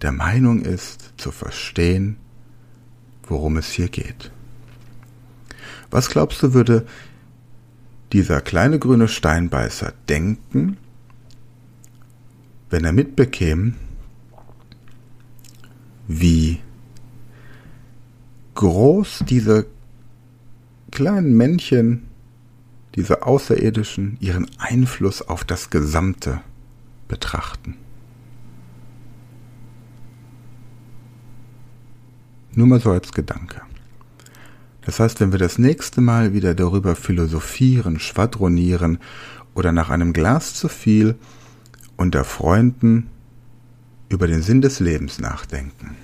der 0.03 0.13
Meinung 0.13 0.63
ist, 0.63 1.13
zu 1.17 1.31
verstehen, 1.31 2.17
worum 3.25 3.57
es 3.57 3.71
hier 3.71 3.89
geht. 3.89 4.31
Was 5.91 6.09
glaubst 6.09 6.43
du, 6.43 6.55
würde 6.55 6.87
dieser 8.13 8.41
kleine 8.41 8.79
grüne 8.79 9.09
Steinbeißer 9.09 9.93
denken, 10.09 10.77
wenn 12.71 12.85
er 12.85 12.93
mitbekäme, 12.93 13.75
wie 16.09 16.61
groß 18.55 19.25
diese 19.29 19.67
kleinen 20.91 21.37
Männchen, 21.37 22.09
diese 22.97 23.23
Außerirdischen, 23.25 24.17
ihren 24.21 24.51
Einfluss 24.59 25.23
auf 25.23 25.45
das 25.45 25.71
Gesamte 25.71 26.41
betrachten? 27.07 27.77
Nur 32.61 32.67
mal 32.67 32.79
so 32.79 32.91
als 32.91 33.13
Gedanke. 33.13 33.63
Das 34.83 35.01
heißt, 35.01 35.19
wenn 35.21 35.33
wir 35.33 35.39
das 35.39 35.57
nächste 35.57 36.03
Mal 36.03 36.35
wieder 36.35 36.55
darüber 36.55 36.95
philosophieren, 36.95 37.99
schwadronieren 37.99 38.99
oder 39.55 39.73
nach 39.73 39.89
einem 39.89 40.13
Glas 40.13 40.53
zu 40.53 40.69
viel 40.69 41.15
unter 41.97 42.23
Freunden 42.23 43.09
über 44.11 44.27
den 44.27 44.43
Sinn 44.43 44.61
des 44.61 44.79
Lebens 44.79 45.19
nachdenken, 45.19 45.97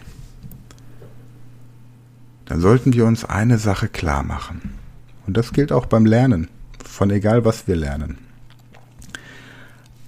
dann 2.46 2.62
sollten 2.62 2.94
wir 2.94 3.04
uns 3.04 3.26
eine 3.26 3.58
Sache 3.58 3.88
klar 3.88 4.22
machen. 4.22 4.78
Und 5.26 5.36
das 5.36 5.52
gilt 5.52 5.72
auch 5.72 5.84
beim 5.84 6.06
Lernen, 6.06 6.48
von 6.82 7.10
egal 7.10 7.44
was 7.44 7.68
wir 7.68 7.76
lernen. 7.76 8.16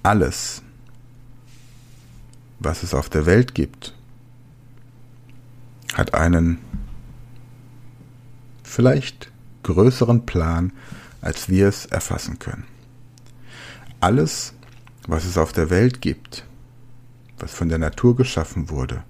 Alles, 0.01 0.63
was 2.57 2.81
es 2.81 2.95
auf 2.95 3.07
der 3.07 3.27
Welt 3.27 3.53
gibt, 3.53 3.93
hat 5.93 6.13
einen 6.13 6.59
vielleicht 8.63 9.31
größeren 9.63 10.25
Plan, 10.25 10.71
als 11.21 11.49
wir 11.49 11.67
es 11.67 11.85
erfassen 11.85 12.39
können. 12.39 12.65
Alles, 13.99 14.53
was 15.07 15.25
es 15.25 15.37
auf 15.37 15.51
der 15.51 15.69
Welt 15.69 16.01
gibt, 16.01 16.45
was 17.39 17.51
von 17.51 17.69
der 17.69 17.77
Natur 17.77 18.15
geschaffen 18.15 18.69
wurde, 18.69 19.03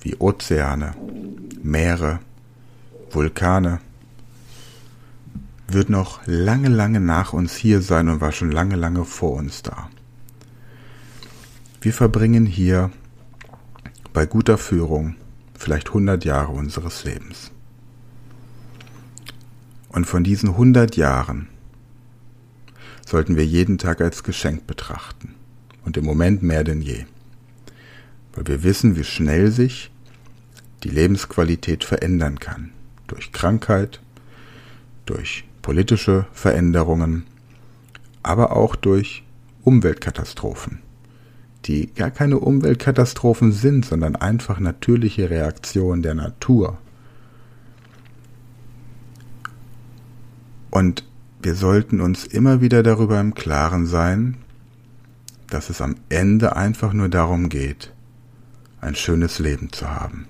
wie 0.00 0.16
Ozeane, 0.16 0.94
Meere, 1.62 2.20
Vulkane, 3.10 3.80
wird 5.68 5.90
noch 5.90 6.20
lange, 6.26 6.68
lange 6.68 7.00
nach 7.00 7.32
uns 7.32 7.56
hier 7.56 7.80
sein 7.82 8.08
und 8.08 8.20
war 8.20 8.32
schon 8.32 8.52
lange, 8.52 8.76
lange 8.76 9.04
vor 9.04 9.32
uns 9.32 9.62
da. 9.62 9.90
Wir 11.80 11.92
verbringen 11.92 12.46
hier 12.46 12.90
bei 14.12 14.26
guter 14.26 14.58
Führung 14.58 15.16
vielleicht 15.58 15.88
100 15.88 16.24
Jahre 16.24 16.52
unseres 16.52 17.04
Lebens. 17.04 17.50
Und 19.88 20.06
von 20.06 20.24
diesen 20.24 20.50
100 20.50 20.96
Jahren 20.96 21.48
sollten 23.06 23.36
wir 23.36 23.46
jeden 23.46 23.78
Tag 23.78 24.00
als 24.00 24.22
Geschenk 24.22 24.66
betrachten. 24.66 25.34
Und 25.84 25.96
im 25.96 26.04
Moment 26.04 26.42
mehr 26.42 26.64
denn 26.64 26.82
je. 26.82 27.06
Weil 28.34 28.46
wir 28.46 28.62
wissen, 28.62 28.96
wie 28.96 29.04
schnell 29.04 29.50
sich 29.50 29.90
die 30.82 30.88
Lebensqualität 30.88 31.84
verändern 31.84 32.40
kann. 32.40 32.72
Durch 33.06 33.32
Krankheit, 33.32 34.00
durch 35.06 35.44
politische 35.62 36.26
Veränderungen, 36.32 37.24
aber 38.22 38.56
auch 38.56 38.76
durch 38.76 39.22
Umweltkatastrophen 39.62 40.80
die 41.66 41.92
gar 41.94 42.10
keine 42.10 42.38
Umweltkatastrophen 42.38 43.52
sind, 43.52 43.84
sondern 43.84 44.16
einfach 44.16 44.60
natürliche 44.60 45.30
Reaktionen 45.30 46.02
der 46.02 46.14
Natur. 46.14 46.78
Und 50.70 51.04
wir 51.42 51.54
sollten 51.54 52.00
uns 52.00 52.24
immer 52.24 52.60
wieder 52.60 52.82
darüber 52.82 53.20
im 53.20 53.34
Klaren 53.34 53.86
sein, 53.86 54.36
dass 55.48 55.70
es 55.70 55.80
am 55.80 55.96
Ende 56.08 56.56
einfach 56.56 56.92
nur 56.92 57.08
darum 57.08 57.48
geht, 57.48 57.92
ein 58.80 58.94
schönes 58.94 59.38
Leben 59.38 59.72
zu 59.72 59.88
haben 59.88 60.26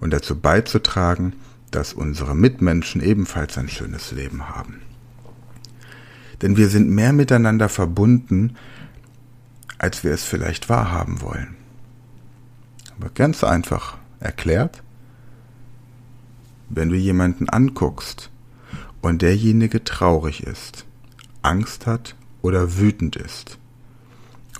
und 0.00 0.12
dazu 0.12 0.38
beizutragen, 0.38 1.34
dass 1.70 1.92
unsere 1.92 2.34
Mitmenschen 2.34 3.02
ebenfalls 3.02 3.58
ein 3.58 3.68
schönes 3.68 4.12
Leben 4.12 4.48
haben. 4.48 4.80
Denn 6.40 6.56
wir 6.56 6.68
sind 6.68 6.88
mehr 6.88 7.12
miteinander 7.12 7.68
verbunden, 7.68 8.54
als 9.78 10.04
wir 10.04 10.12
es 10.12 10.24
vielleicht 10.24 10.68
wahrhaben 10.68 11.20
wollen. 11.20 11.56
Aber 12.98 13.10
ganz 13.10 13.44
einfach 13.44 13.96
erklärt, 14.20 14.82
wenn 16.68 16.88
du 16.88 16.96
jemanden 16.96 17.48
anguckst 17.48 18.30
und 19.00 19.22
derjenige 19.22 19.84
traurig 19.84 20.42
ist, 20.42 20.84
Angst 21.42 21.86
hat 21.86 22.16
oder 22.42 22.76
wütend 22.78 23.16
ist 23.16 23.58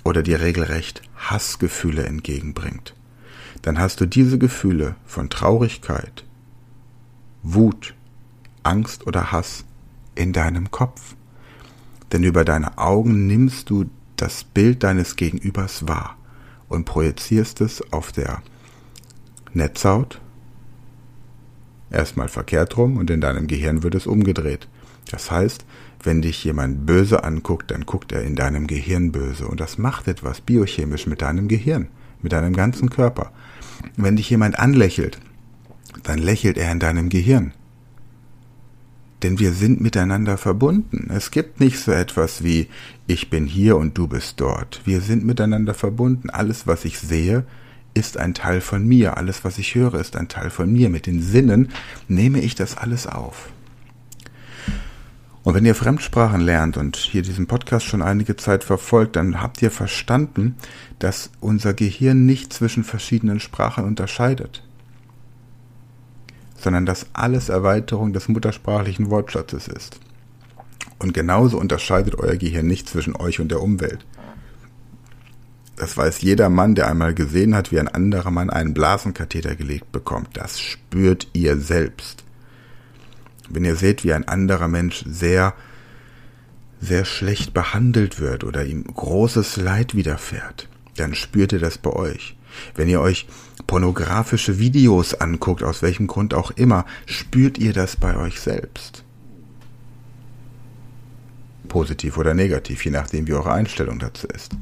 oder 0.03 0.23
dir 0.23 0.39
regelrecht 0.39 1.01
Hassgefühle 1.17 2.05
entgegenbringt, 2.05 2.95
dann 3.61 3.77
hast 3.77 3.99
du 3.99 4.05
diese 4.05 4.39
Gefühle 4.39 4.95
von 5.05 5.29
Traurigkeit, 5.29 6.23
Wut, 7.43 7.93
Angst 8.63 9.05
oder 9.05 9.31
Hass 9.31 9.65
in 10.15 10.33
deinem 10.33 10.71
Kopf. 10.71 11.15
Denn 12.11 12.23
über 12.23 12.43
deine 12.43 12.77
Augen 12.77 13.27
nimmst 13.27 13.69
du 13.69 13.85
das 14.21 14.43
Bild 14.43 14.83
deines 14.83 15.15
Gegenübers 15.15 15.87
wahr 15.87 16.17
und 16.67 16.85
projizierst 16.85 17.61
es 17.61 17.81
auf 17.91 18.11
der 18.11 18.41
Netzhaut. 19.53 20.21
Erstmal 21.91 22.27
verkehrt 22.27 22.77
rum 22.77 22.97
und 22.97 23.09
in 23.09 23.21
deinem 23.21 23.47
Gehirn 23.47 23.81
wird 23.81 23.95
es 23.95 24.07
umgedreht. 24.07 24.67
Das 25.09 25.31
heißt, 25.31 25.65
wenn 26.03 26.21
dich 26.21 26.43
jemand 26.43 26.85
böse 26.85 27.23
anguckt, 27.23 27.71
dann 27.71 27.85
guckt 27.85 28.11
er 28.11 28.23
in 28.23 28.35
deinem 28.35 28.67
Gehirn 28.67 29.11
böse 29.11 29.47
und 29.47 29.59
das 29.59 29.77
macht 29.77 30.07
etwas 30.07 30.41
biochemisch 30.41 31.07
mit 31.07 31.21
deinem 31.21 31.47
Gehirn, 31.47 31.87
mit 32.21 32.31
deinem 32.31 32.53
ganzen 32.53 32.89
Körper. 32.89 33.31
Wenn 33.97 34.15
dich 34.15 34.29
jemand 34.29 34.59
anlächelt, 34.59 35.19
dann 36.03 36.19
lächelt 36.19 36.57
er 36.57 36.71
in 36.71 36.79
deinem 36.79 37.09
Gehirn. 37.09 37.53
Denn 39.23 39.39
wir 39.39 39.51
sind 39.51 39.81
miteinander 39.81 40.37
verbunden. 40.37 41.09
Es 41.13 41.31
gibt 41.31 41.59
nicht 41.59 41.79
so 41.79 41.91
etwas 41.91 42.43
wie 42.43 42.67
ich 43.07 43.29
bin 43.29 43.45
hier 43.45 43.75
und 43.75 43.97
du 43.97 44.07
bist 44.07 44.39
dort. 44.39 44.81
Wir 44.85 45.01
sind 45.01 45.25
miteinander 45.25 45.73
verbunden. 45.73 46.29
Alles, 46.29 46.67
was 46.67 46.85
ich 46.85 46.99
sehe, 46.99 47.45
ist 47.93 48.17
ein 48.17 48.33
Teil 48.33 48.61
von 48.61 48.87
mir. 48.87 49.17
Alles, 49.17 49.43
was 49.43 49.57
ich 49.57 49.75
höre, 49.75 49.95
ist 49.95 50.15
ein 50.15 50.29
Teil 50.29 50.49
von 50.49 50.71
mir. 50.71 50.89
Mit 50.89 51.05
den 51.05 51.21
Sinnen 51.21 51.69
nehme 52.07 52.39
ich 52.39 52.55
das 52.55 52.77
alles 52.77 53.07
auf. 53.07 53.49
Und 55.43 55.53
wenn 55.53 55.65
ihr 55.65 55.75
Fremdsprachen 55.75 56.41
lernt 56.41 56.77
und 56.77 56.95
hier 56.95 57.21
diesen 57.21 57.47
Podcast 57.47 57.85
schon 57.85 58.01
einige 58.01 58.35
Zeit 58.35 58.63
verfolgt, 58.63 59.15
dann 59.15 59.41
habt 59.41 59.61
ihr 59.61 59.71
verstanden, 59.71 60.55
dass 60.99 61.31
unser 61.39 61.73
Gehirn 61.73 62.25
nicht 62.25 62.53
zwischen 62.53 62.83
verschiedenen 62.83 63.39
Sprachen 63.39 63.83
unterscheidet 63.83 64.63
sondern 66.63 66.85
dass 66.85 67.07
alles 67.13 67.49
Erweiterung 67.49 68.13
des 68.13 68.27
muttersprachlichen 68.27 69.09
Wortschatzes 69.09 69.67
ist. 69.67 69.99
Und 70.99 71.13
genauso 71.13 71.57
unterscheidet 71.57 72.15
euer 72.15 72.35
Gehirn 72.35 72.67
nicht 72.67 72.89
zwischen 72.89 73.15
euch 73.15 73.39
und 73.39 73.49
der 73.49 73.61
Umwelt. 73.61 74.05
Das 75.77 75.95
weiß 75.95 76.21
jeder 76.21 76.49
Mann, 76.49 76.75
der 76.75 76.89
einmal 76.89 77.13
gesehen 77.13 77.55
hat, 77.55 77.71
wie 77.71 77.79
ein 77.79 77.87
anderer 77.87 78.31
Mann 78.31 78.49
einen 78.49 78.73
Blasenkatheter 78.73 79.55
gelegt 79.55 79.93
bekommt. 79.93 80.35
Das 80.35 80.59
spürt 80.59 81.29
ihr 81.31 81.55
selbst. 81.57 82.25
Wenn 83.49 83.63
ihr 83.63 83.77
seht, 83.77 84.03
wie 84.03 84.13
ein 84.13 84.27
anderer 84.27 84.67
Mensch 84.67 85.05
sehr, 85.07 85.53
sehr 86.81 87.05
schlecht 87.05 87.53
behandelt 87.53 88.19
wird 88.19 88.43
oder 88.43 88.65
ihm 88.65 88.83
großes 88.83 89.55
Leid 89.55 89.95
widerfährt, 89.95 90.67
dann 90.97 91.15
spürt 91.15 91.53
ihr 91.53 91.59
das 91.59 91.77
bei 91.77 91.91
euch. 91.91 92.35
Wenn 92.75 92.89
ihr 92.89 92.99
euch 92.99 93.27
pornografische 93.69 94.57
Videos 94.57 95.13
anguckt, 95.13 95.61
aus 95.61 95.83
welchem 95.83 96.07
Grund 96.07 96.33
auch 96.33 96.49
immer, 96.49 96.87
spürt 97.05 97.59
ihr 97.59 97.71
das 97.71 97.95
bei 97.95 98.17
euch 98.17 98.39
selbst. 98.39 99.03
Positiv 101.67 102.17
oder 102.17 102.33
negativ, 102.33 102.83
je 102.83 102.89
nachdem, 102.89 103.27
wie 103.27 103.33
eure 103.33 103.51
Einstellung 103.51 103.99
dazu 103.99 104.25
ist. 104.25 104.53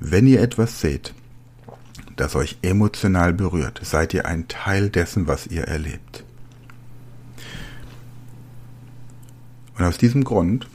Wenn 0.00 0.26
ihr 0.26 0.40
etwas 0.40 0.80
seht, 0.80 1.12
das 2.16 2.34
euch 2.36 2.56
emotional 2.62 3.34
berührt, 3.34 3.82
seid 3.84 4.14
ihr 4.14 4.24
ein 4.24 4.48
Teil 4.48 4.88
dessen, 4.88 5.26
was 5.26 5.46
ihr 5.46 5.64
erlebt. 5.64 6.24
Und 9.76 9.84
aus 9.84 9.98
diesem 9.98 10.24
Grund, 10.24 10.68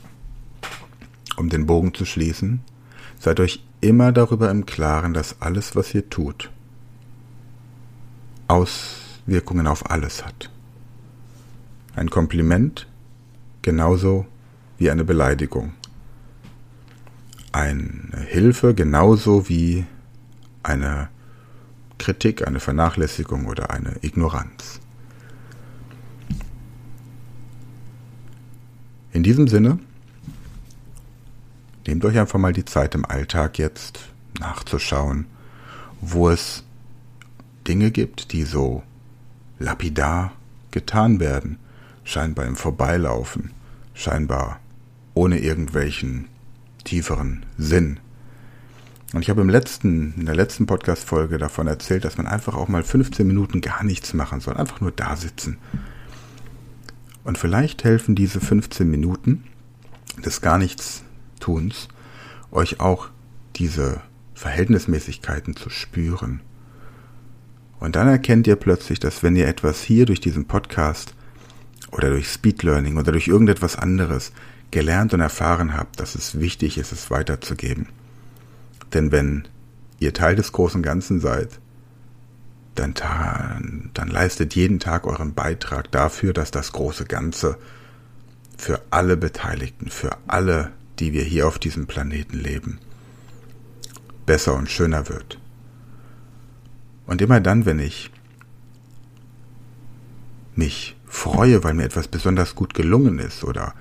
um 1.36 1.48
den 1.48 1.66
Bogen 1.66 1.92
zu 1.92 2.04
schließen, 2.04 2.60
seid 3.18 3.40
euch 3.40 3.64
immer 3.80 4.12
darüber 4.12 4.48
im 4.48 4.64
Klaren, 4.64 5.12
dass 5.12 5.42
alles, 5.42 5.74
was 5.74 5.92
ihr 5.92 6.08
tut, 6.08 6.52
Auswirkungen 8.50 9.68
auf 9.68 9.90
alles 9.90 10.26
hat. 10.26 10.50
Ein 11.94 12.10
Kompliment 12.10 12.88
genauso 13.62 14.26
wie 14.76 14.90
eine 14.90 15.04
Beleidigung. 15.04 15.72
Eine 17.52 18.26
Hilfe 18.26 18.74
genauso 18.74 19.48
wie 19.48 19.86
eine 20.64 21.08
Kritik, 21.98 22.46
eine 22.46 22.58
Vernachlässigung 22.58 23.46
oder 23.46 23.70
eine 23.70 23.96
Ignoranz. 24.02 24.80
In 29.12 29.22
diesem 29.22 29.46
Sinne, 29.46 29.78
nehmt 31.86 32.04
euch 32.04 32.18
einfach 32.18 32.38
mal 32.38 32.52
die 32.52 32.64
Zeit 32.64 32.96
im 32.96 33.04
Alltag 33.04 33.58
jetzt 33.58 34.00
nachzuschauen, 34.40 35.26
wo 36.00 36.30
es 36.30 36.64
Dinge 37.70 37.92
gibt, 37.92 38.32
die 38.32 38.42
so 38.42 38.82
lapidar 39.60 40.32
getan 40.72 41.20
werden, 41.20 41.60
scheinbar 42.02 42.46
im 42.46 42.56
Vorbeilaufen, 42.56 43.52
scheinbar 43.94 44.58
ohne 45.14 45.38
irgendwelchen 45.38 46.26
tieferen 46.82 47.46
Sinn. 47.58 48.00
Und 49.12 49.22
ich 49.22 49.30
habe 49.30 49.42
im 49.42 49.48
letzten, 49.48 50.14
in 50.16 50.26
der 50.26 50.34
letzten 50.34 50.66
Podcast-Folge 50.66 51.38
davon 51.38 51.68
erzählt, 51.68 52.04
dass 52.04 52.16
man 52.16 52.26
einfach 52.26 52.56
auch 52.56 52.66
mal 52.66 52.82
15 52.82 53.24
Minuten 53.24 53.60
gar 53.60 53.84
nichts 53.84 54.14
machen 54.14 54.40
soll, 54.40 54.56
einfach 54.56 54.80
nur 54.80 54.90
da 54.90 55.14
sitzen. 55.14 55.58
Und 57.22 57.38
vielleicht 57.38 57.84
helfen 57.84 58.16
diese 58.16 58.40
15 58.40 58.90
Minuten 58.90 59.44
des 60.26 60.40
gar 60.40 60.58
nichts 60.58 61.04
Tuns 61.38 61.86
euch 62.50 62.80
auch 62.80 63.10
diese 63.54 64.00
Verhältnismäßigkeiten 64.34 65.54
zu 65.54 65.70
spüren. 65.70 66.40
Und 67.80 67.96
dann 67.96 68.08
erkennt 68.08 68.46
ihr 68.46 68.56
plötzlich, 68.56 69.00
dass 69.00 69.22
wenn 69.22 69.36
ihr 69.36 69.48
etwas 69.48 69.82
hier 69.82 70.06
durch 70.06 70.20
diesen 70.20 70.46
Podcast 70.46 71.14
oder 71.90 72.10
durch 72.10 72.28
Speed 72.28 72.62
Learning 72.62 72.98
oder 72.98 73.12
durch 73.12 73.26
irgendetwas 73.26 73.76
anderes 73.76 74.32
gelernt 74.70 75.14
und 75.14 75.20
erfahren 75.20 75.74
habt, 75.76 75.98
dass 75.98 76.14
es 76.14 76.38
wichtig 76.38 76.78
ist, 76.78 76.92
es 76.92 77.10
weiterzugeben 77.10 77.88
denn 78.92 79.12
wenn 79.12 79.46
ihr 79.98 80.12
Teil 80.12 80.36
des 80.36 80.52
großen 80.52 80.82
Ganzen 80.82 81.20
seid, 81.20 81.58
dann, 82.74 83.90
dann 83.92 84.08
leistet 84.08 84.54
jeden 84.54 84.78
Tag 84.78 85.06
euren 85.06 85.34
Beitrag 85.34 85.90
dafür, 85.90 86.32
dass 86.32 86.50
das 86.50 86.72
große 86.72 87.04
Ganze 87.04 87.58
für 88.56 88.80
alle 88.90 89.16
Beteiligten, 89.16 89.90
für 89.90 90.16
alle, 90.26 90.72
die 90.98 91.12
wir 91.12 91.22
hier 91.22 91.46
auf 91.46 91.58
diesem 91.58 91.86
Planeten 91.86 92.38
leben, 92.38 92.78
besser 94.26 94.54
und 94.54 94.70
schöner 94.70 95.08
wird. 95.08 95.38
Und 97.10 97.20
immer 97.20 97.40
dann, 97.40 97.66
wenn 97.66 97.80
ich 97.80 98.08
mich 100.54 100.96
freue, 101.06 101.64
weil 101.64 101.74
mir 101.74 101.82
etwas 101.82 102.06
besonders 102.06 102.54
gut 102.54 102.72
gelungen 102.72 103.18
ist 103.18 103.42
oder 103.42 103.74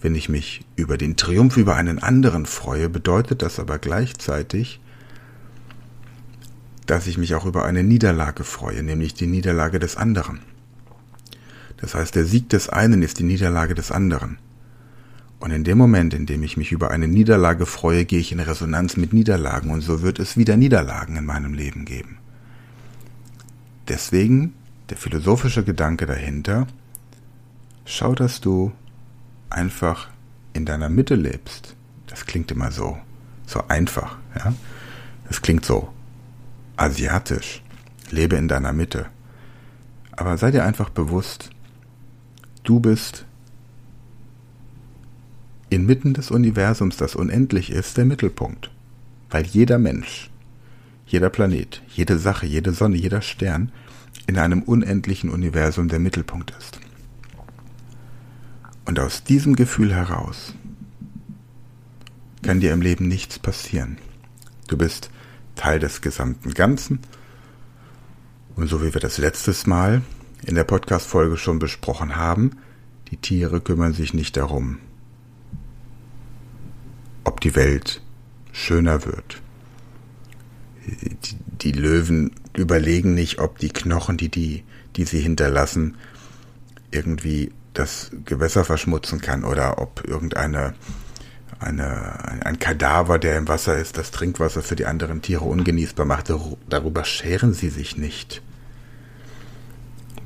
wenn 0.00 0.14
ich 0.14 0.28
mich 0.28 0.64
über 0.76 0.96
den 0.96 1.16
Triumph 1.16 1.56
über 1.56 1.74
einen 1.74 1.98
anderen 1.98 2.46
freue, 2.46 2.88
bedeutet 2.88 3.42
das 3.42 3.58
aber 3.58 3.80
gleichzeitig, 3.80 4.78
dass 6.86 7.08
ich 7.08 7.18
mich 7.18 7.34
auch 7.34 7.44
über 7.44 7.64
eine 7.64 7.82
Niederlage 7.82 8.44
freue, 8.44 8.84
nämlich 8.84 9.14
die 9.14 9.26
Niederlage 9.26 9.80
des 9.80 9.96
anderen. 9.96 10.38
Das 11.78 11.96
heißt, 11.96 12.14
der 12.14 12.24
Sieg 12.24 12.48
des 12.50 12.68
einen 12.68 13.02
ist 13.02 13.18
die 13.18 13.24
Niederlage 13.24 13.74
des 13.74 13.90
anderen. 13.90 14.38
Und 15.40 15.50
in 15.50 15.64
dem 15.64 15.76
Moment, 15.76 16.14
in 16.14 16.26
dem 16.26 16.44
ich 16.44 16.56
mich 16.56 16.70
über 16.70 16.92
eine 16.92 17.08
Niederlage 17.08 17.66
freue, 17.66 18.04
gehe 18.04 18.20
ich 18.20 18.30
in 18.30 18.38
Resonanz 18.38 18.96
mit 18.96 19.12
Niederlagen 19.12 19.72
und 19.72 19.80
so 19.80 20.02
wird 20.02 20.20
es 20.20 20.36
wieder 20.36 20.56
Niederlagen 20.56 21.16
in 21.16 21.26
meinem 21.26 21.52
Leben 21.52 21.84
geben. 21.84 22.18
Deswegen 23.88 24.54
der 24.90 24.96
philosophische 24.96 25.64
Gedanke 25.64 26.06
dahinter, 26.06 26.66
schau, 27.84 28.14
dass 28.14 28.40
du 28.40 28.72
einfach 29.50 30.08
in 30.52 30.64
deiner 30.64 30.88
Mitte 30.88 31.14
lebst, 31.14 31.76
das 32.06 32.26
klingt 32.26 32.50
immer 32.50 32.70
so, 32.70 32.98
so 33.46 33.66
einfach, 33.68 34.16
ja. 34.36 34.52
Das 35.28 35.42
klingt 35.42 35.64
so 35.64 35.92
asiatisch. 36.76 37.62
Lebe 38.10 38.36
in 38.36 38.48
deiner 38.48 38.72
Mitte. 38.72 39.06
Aber 40.12 40.38
sei 40.38 40.50
dir 40.50 40.64
einfach 40.64 40.90
bewusst, 40.90 41.50
du 42.62 42.80
bist 42.80 43.26
inmitten 45.68 46.14
des 46.14 46.30
Universums, 46.30 46.96
das 46.96 47.16
unendlich 47.16 47.70
ist, 47.70 47.96
der 47.96 48.04
Mittelpunkt. 48.04 48.70
Weil 49.30 49.44
jeder 49.44 49.78
Mensch, 49.78 50.30
jeder 51.06 51.30
Planet, 51.30 51.82
jede 51.88 52.18
Sache, 52.18 52.46
jede 52.46 52.72
Sonne, 52.72 52.96
jeder 52.96 53.22
Stern 53.22 53.72
in 54.26 54.38
einem 54.38 54.62
unendlichen 54.62 55.30
Universum 55.30 55.88
der 55.88 56.00
Mittelpunkt 56.00 56.52
ist. 56.58 56.80
Und 58.84 58.98
aus 58.98 59.24
diesem 59.24 59.56
Gefühl 59.56 59.94
heraus 59.94 60.54
kann 62.42 62.60
dir 62.60 62.72
im 62.72 62.82
Leben 62.82 63.08
nichts 63.08 63.38
passieren. 63.38 63.98
Du 64.68 64.76
bist 64.76 65.10
Teil 65.54 65.78
des 65.80 66.00
gesamten 66.00 66.54
Ganzen. 66.54 67.00
Und 68.54 68.68
so 68.68 68.82
wie 68.82 68.94
wir 68.94 69.00
das 69.00 69.18
letztes 69.18 69.66
Mal 69.66 70.02
in 70.44 70.54
der 70.54 70.64
Podcast-Folge 70.64 71.36
schon 71.36 71.58
besprochen 71.58 72.16
haben, 72.16 72.52
die 73.10 73.16
Tiere 73.16 73.60
kümmern 73.60 73.92
sich 73.92 74.14
nicht 74.14 74.36
darum, 74.36 74.78
ob 77.24 77.40
die 77.40 77.54
Welt 77.54 78.02
schöner 78.52 79.04
wird. 79.04 79.42
Die, 80.86 81.36
die 81.62 81.72
Löwen 81.72 82.30
überlegen 82.56 83.14
nicht, 83.14 83.40
ob 83.40 83.58
die 83.58 83.70
Knochen, 83.70 84.16
die, 84.16 84.28
die, 84.28 84.62
die 84.94 85.04
sie 85.04 85.20
hinterlassen, 85.20 85.96
irgendwie 86.90 87.52
das 87.74 88.10
Gewässer 88.24 88.64
verschmutzen 88.64 89.20
kann 89.20 89.44
oder 89.44 89.78
ob 89.78 90.06
irgendeine 90.06 90.74
eine, 91.58 92.44
ein 92.44 92.58
Kadaver, 92.58 93.18
der 93.18 93.38
im 93.38 93.48
Wasser 93.48 93.78
ist, 93.78 93.96
das 93.96 94.10
Trinkwasser 94.10 94.62
für 94.62 94.76
die 94.76 94.86
anderen 94.86 95.22
Tiere 95.22 95.44
ungenießbar 95.44 96.06
macht. 96.06 96.30
Darüber 96.68 97.04
scheren 97.04 97.54
sie 97.54 97.70
sich 97.70 97.96
nicht, 97.96 98.42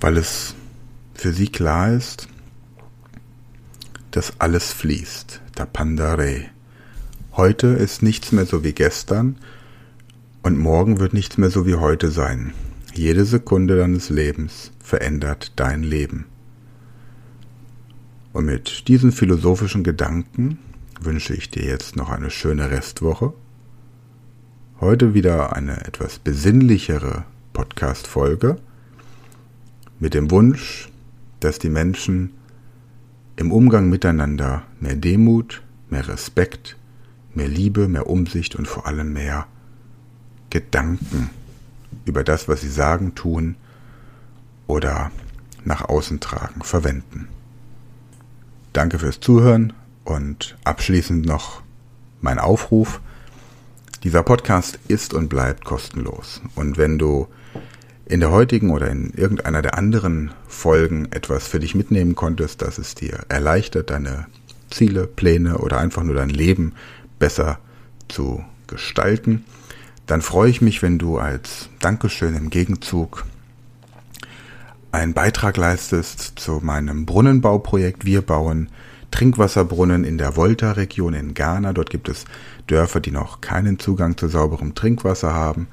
weil 0.01 0.17
es 0.17 0.55
für 1.15 1.33
sie 1.33 1.49
klar 1.49 1.93
ist, 1.93 2.29
dass 4.11 4.41
alles 4.41 4.73
fließt. 4.73 5.41
Tapandare. 5.55 6.47
Heute 7.33 7.69
ist 7.69 8.03
nichts 8.03 8.33
mehr 8.33 8.47
so 8.47 8.65
wie 8.65 8.73
gestern 8.73 9.39
und 10.43 10.59
morgen 10.59 10.99
wird 11.01 11.13
nichts 11.13 11.39
mehr 11.39 11.51
so 11.51 11.67
wie 11.67 11.75
heute 11.75 12.11
sein. 12.11 12.53
Jede 12.95 13.25
Sekunde 13.25 13.77
deines 13.77 14.11
Lebens 14.11 14.73
verändert 14.81 15.53
dein 15.57 15.83
Leben. 15.83 16.27
Und 18.33 18.47
mit 18.47 18.89
diesen 18.89 19.13
philosophischen 19.13 19.85
Gedanken 19.85 20.59
wünsche 21.01 21.35
ich 21.35 21.51
dir 21.51 21.65
jetzt 21.65 21.97
noch 21.97 22.11
eine 22.11 22.31
schöne 22.31 22.71
Restwoche. 22.71 23.33
Heute 24.81 25.15
wieder 25.15 25.55
eine 25.55 25.85
etwas 25.85 26.19
besinnlichere 26.19 27.25
Podcast-Folge 27.53 28.57
mit 29.99 30.15
dem 30.15 30.31
Wunsch, 30.31 30.89
dass 31.41 31.59
die 31.59 31.69
Menschen 31.69 32.33
im 33.37 33.53
Umgang 33.53 33.89
miteinander 33.89 34.63
mehr 34.81 34.97
Demut, 34.97 35.63
mehr 35.91 36.09
Respekt, 36.09 36.77
mehr 37.35 37.49
Liebe, 37.49 37.89
mehr 37.89 38.09
Umsicht 38.09 38.57
und 38.57 38.67
vor 38.67 38.87
allem 38.87 39.13
mehr 39.13 39.47
Gedanken 40.51 41.31
über 42.05 42.25
das, 42.25 42.49
was 42.49 42.61
sie 42.61 42.71
sagen, 42.71 43.15
tun 43.15 43.57
oder 44.67 45.11
nach 45.65 45.89
außen 45.89 46.21
tragen, 46.21 46.63
verwenden. 46.63 47.29
Danke 48.73 48.99
fürs 48.99 49.21
Zuhören 49.21 49.73
und 50.05 50.57
abschließend 50.65 51.27
noch 51.27 51.63
mein 52.21 52.39
Aufruf. 52.39 53.01
Dieser 54.05 54.23
Podcast 54.23 54.79
ist 54.89 55.13
und 55.13 55.29
bleibt 55.29 55.65
kostenlos. 55.65 56.41
Und 56.55 56.79
wenn 56.79 56.99
du 56.99 57.29
in 58.07 58.21
der 58.21 58.31
heutigen 58.31 58.71
oder 58.71 58.89
in 58.91 59.11
irgendeiner 59.11 59.63
der 59.63 59.77
anderen 59.77 60.33
Folgen 60.49 61.13
etwas 61.13 61.47
für 61.47 61.61
dich 61.61 61.75
mitnehmen 61.75 62.15
konntest, 62.15 62.63
dass 62.63 62.79
es 62.79 62.95
dir 62.95 63.21
erleichtert, 63.29 63.91
deine 63.91 64.27
Ziele, 64.71 65.07
Pläne 65.07 65.59
oder 65.59 65.79
einfach 65.79 66.03
nur 66.03 66.15
dein 66.15 66.31
Leben 66.31 66.75
besser 67.19 67.59
zu 68.09 68.45
gestalten, 68.67 69.45
dann 70.11 70.23
freue 70.23 70.51
ich 70.51 70.61
mich, 70.61 70.83
wenn 70.83 70.99
du 70.99 71.19
als 71.19 71.69
Dankeschön 71.79 72.35
im 72.35 72.51
Gegenzug 72.51 73.27
einen 74.91 75.15
Beitrag 75.15 75.57
leistest 75.57 76.33
zu 76.35 76.59
meinem 76.63 77.07
Brunnenbauprojekt. 77.07 78.05
Wir 78.05 78.23
bauen 78.23 78.71
Trinkwasserbrunnen 79.13 80.03
in 80.03 80.19
der 80.19 80.35
Volta-Region 80.35 81.15
in 81.15 81.35
Ghana. 81.35 81.73
Dort 81.73 81.91
gibt 81.91 82.09
es 82.09 82.25
Dörfer, 82.67 82.99
die 82.99 83.13
noch 83.13 83.41
keinen 83.41 83.79
Zugang 83.79 84.17
zu 84.17 84.27
sauberem 84.27 84.75
Trinkwasser 84.75 85.33
haben. 85.33 85.69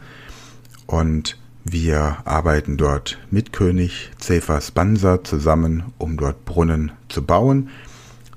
Und 0.86 1.40
wir 1.64 2.18
arbeiten 2.26 2.78
dort 2.78 3.18
mit 3.32 3.54
König 3.54 4.12
Cephas 4.22 4.70
Bansa 4.70 5.24
zusammen, 5.24 5.94
um 5.98 6.16
dort 6.16 6.46
Brunnen 6.46 6.92
zu 7.10 7.24
bauen. 7.24 7.70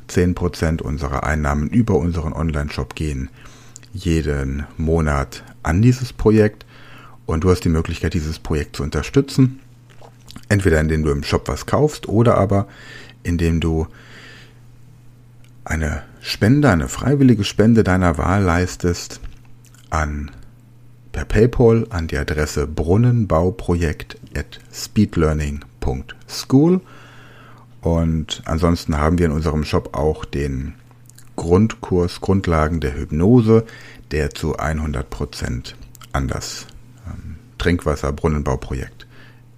Zehn 0.09 0.35
Prozent 0.35 0.81
unserer 0.81 1.25
Einnahmen 1.25 1.69
über 1.69 1.97
unseren 1.97 2.33
Online-Shop 2.33 2.95
gehen 2.95 3.29
jeden 3.93 4.67
Monat 4.79 5.43
an 5.63 5.83
dieses 5.83 6.13
Projekt 6.13 6.65
und 7.27 7.45
du 7.45 7.51
hast 7.51 7.65
die 7.65 7.69
Möglichkeit, 7.69 8.15
dieses 8.15 8.39
Projekt 8.39 8.77
zu 8.77 8.83
unterstützen. 8.83 9.61
Entweder 10.49 10.81
indem 10.81 11.03
du 11.03 11.11
im 11.11 11.23
Shop 11.23 11.49
was 11.49 11.67
kaufst 11.67 12.09
oder 12.09 12.37
aber 12.37 12.67
indem 13.23 13.61
du 13.61 13.87
eine 15.65 16.03
Spende, 16.21 16.71
eine 16.71 16.89
freiwillige 16.89 17.45
Spende 17.45 17.85
deiner 17.85 18.19
Wahl 18.19 18.43
leistest 18.43 19.21
an 19.91 20.31
per 21.13 21.25
PayPal 21.25 21.87
an 21.91 22.07
die 22.07 22.19
Adresse 22.19 22.67
brunnenbauprojekt 22.67 24.19
at 24.37 24.61
speedlearning.school. 24.73 26.81
Und 27.81 28.43
ansonsten 28.45 28.99
haben 28.99 29.19
wir 29.19 29.27
in 29.27 29.33
unserem 29.33 29.65
Shop 29.65 29.97
auch 29.97 30.25
den 30.25 30.75
Grundkurs 31.37 32.21
Grundlagen 32.21 32.81
der 32.81 32.97
Hypnose, 32.97 33.65
der 34.11 34.31
zu 34.31 34.59
100% 34.59 35.75
an 36.13 36.29
das 36.29 36.67
ähm, 37.07 37.37
Trinkwasser-Brunnenbauprojekt 37.59 39.07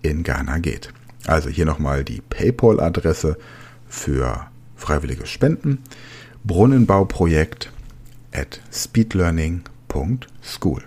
in 0.02 0.22
Ghana 0.22 0.58
geht. 0.58 0.92
Also 1.26 1.48
hier 1.48 1.64
nochmal 1.64 2.04
die 2.04 2.20
PayPal-Adresse 2.20 3.38
für 3.88 4.46
freiwillige 4.76 5.26
Spenden. 5.26 5.78
Brunnenbauprojekt 6.44 7.72
at 8.32 8.60
speedlearning.school. 8.72 10.82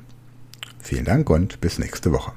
Vielen 0.80 1.06
Dank 1.06 1.30
und 1.30 1.62
bis 1.62 1.80
nächste 1.80 2.12
Woche. 2.12 2.34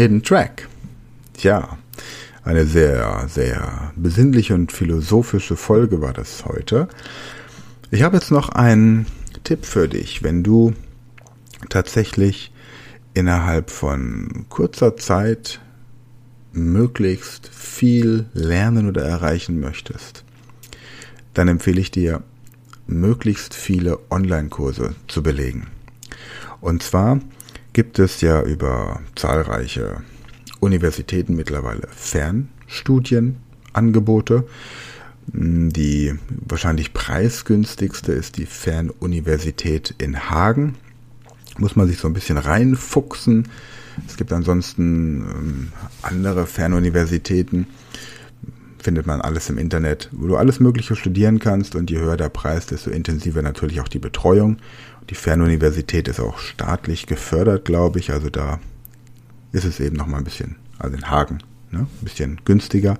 Hidden 0.00 0.22
Track. 0.22 0.66
Tja, 1.34 1.76
eine 2.42 2.64
sehr, 2.64 3.28
sehr 3.28 3.92
besinnliche 3.96 4.54
und 4.54 4.72
philosophische 4.72 5.56
Folge 5.56 6.00
war 6.00 6.14
das 6.14 6.46
heute. 6.46 6.88
Ich 7.90 8.02
habe 8.02 8.16
jetzt 8.16 8.30
noch 8.30 8.48
einen 8.48 9.04
Tipp 9.44 9.66
für 9.66 9.88
dich, 9.88 10.22
wenn 10.22 10.42
du 10.42 10.72
tatsächlich 11.68 12.50
innerhalb 13.12 13.68
von 13.68 14.46
kurzer 14.48 14.96
Zeit 14.96 15.60
möglichst 16.54 17.48
viel 17.48 18.24
lernen 18.32 18.88
oder 18.88 19.02
erreichen 19.02 19.60
möchtest, 19.60 20.24
dann 21.34 21.46
empfehle 21.46 21.78
ich 21.82 21.90
dir, 21.90 22.22
möglichst 22.86 23.52
viele 23.52 23.98
Online-Kurse 24.08 24.94
zu 25.08 25.22
belegen. 25.22 25.66
Und 26.62 26.82
zwar 26.82 27.20
gibt 27.72 27.98
es 27.98 28.20
ja 28.20 28.42
über 28.42 29.00
zahlreiche 29.14 30.02
Universitäten 30.60 31.36
mittlerweile 31.36 31.88
Fernstudienangebote. 31.94 34.44
Die 35.32 36.14
wahrscheinlich 36.28 36.92
preisgünstigste 36.92 38.12
ist 38.12 38.36
die 38.36 38.46
Fernuniversität 38.46 39.94
in 39.98 40.30
Hagen. 40.30 40.76
Muss 41.58 41.76
man 41.76 41.86
sich 41.86 41.98
so 41.98 42.08
ein 42.08 42.14
bisschen 42.14 42.38
reinfuchsen. 42.38 43.48
Es 44.06 44.16
gibt 44.16 44.32
ansonsten 44.32 45.20
ähm, 45.20 45.72
andere 46.02 46.46
Fernuniversitäten, 46.46 47.66
findet 48.78 49.06
man 49.06 49.20
alles 49.20 49.50
im 49.50 49.58
Internet, 49.58 50.08
wo 50.12 50.26
du 50.26 50.36
alles 50.36 50.60
Mögliche 50.60 50.96
studieren 50.96 51.38
kannst 51.38 51.74
und 51.74 51.90
je 51.90 51.98
höher 51.98 52.16
der 52.16 52.30
Preis, 52.30 52.66
desto 52.66 52.90
intensiver 52.90 53.42
natürlich 53.42 53.80
auch 53.80 53.88
die 53.88 53.98
Betreuung. 53.98 54.56
Die 55.08 55.14
Fernuniversität 55.14 56.08
ist 56.08 56.20
auch 56.20 56.38
staatlich 56.38 57.06
gefördert, 57.06 57.64
glaube 57.64 57.98
ich, 57.98 58.12
also 58.12 58.30
da 58.30 58.60
ist 59.52 59.64
es 59.64 59.80
eben 59.80 59.96
nochmal 59.96 60.20
ein 60.20 60.24
bisschen, 60.24 60.56
also 60.78 60.96
in 60.96 61.10
Hagen, 61.10 61.38
ne, 61.70 61.80
ein 61.80 62.04
bisschen 62.04 62.40
günstiger. 62.44 62.98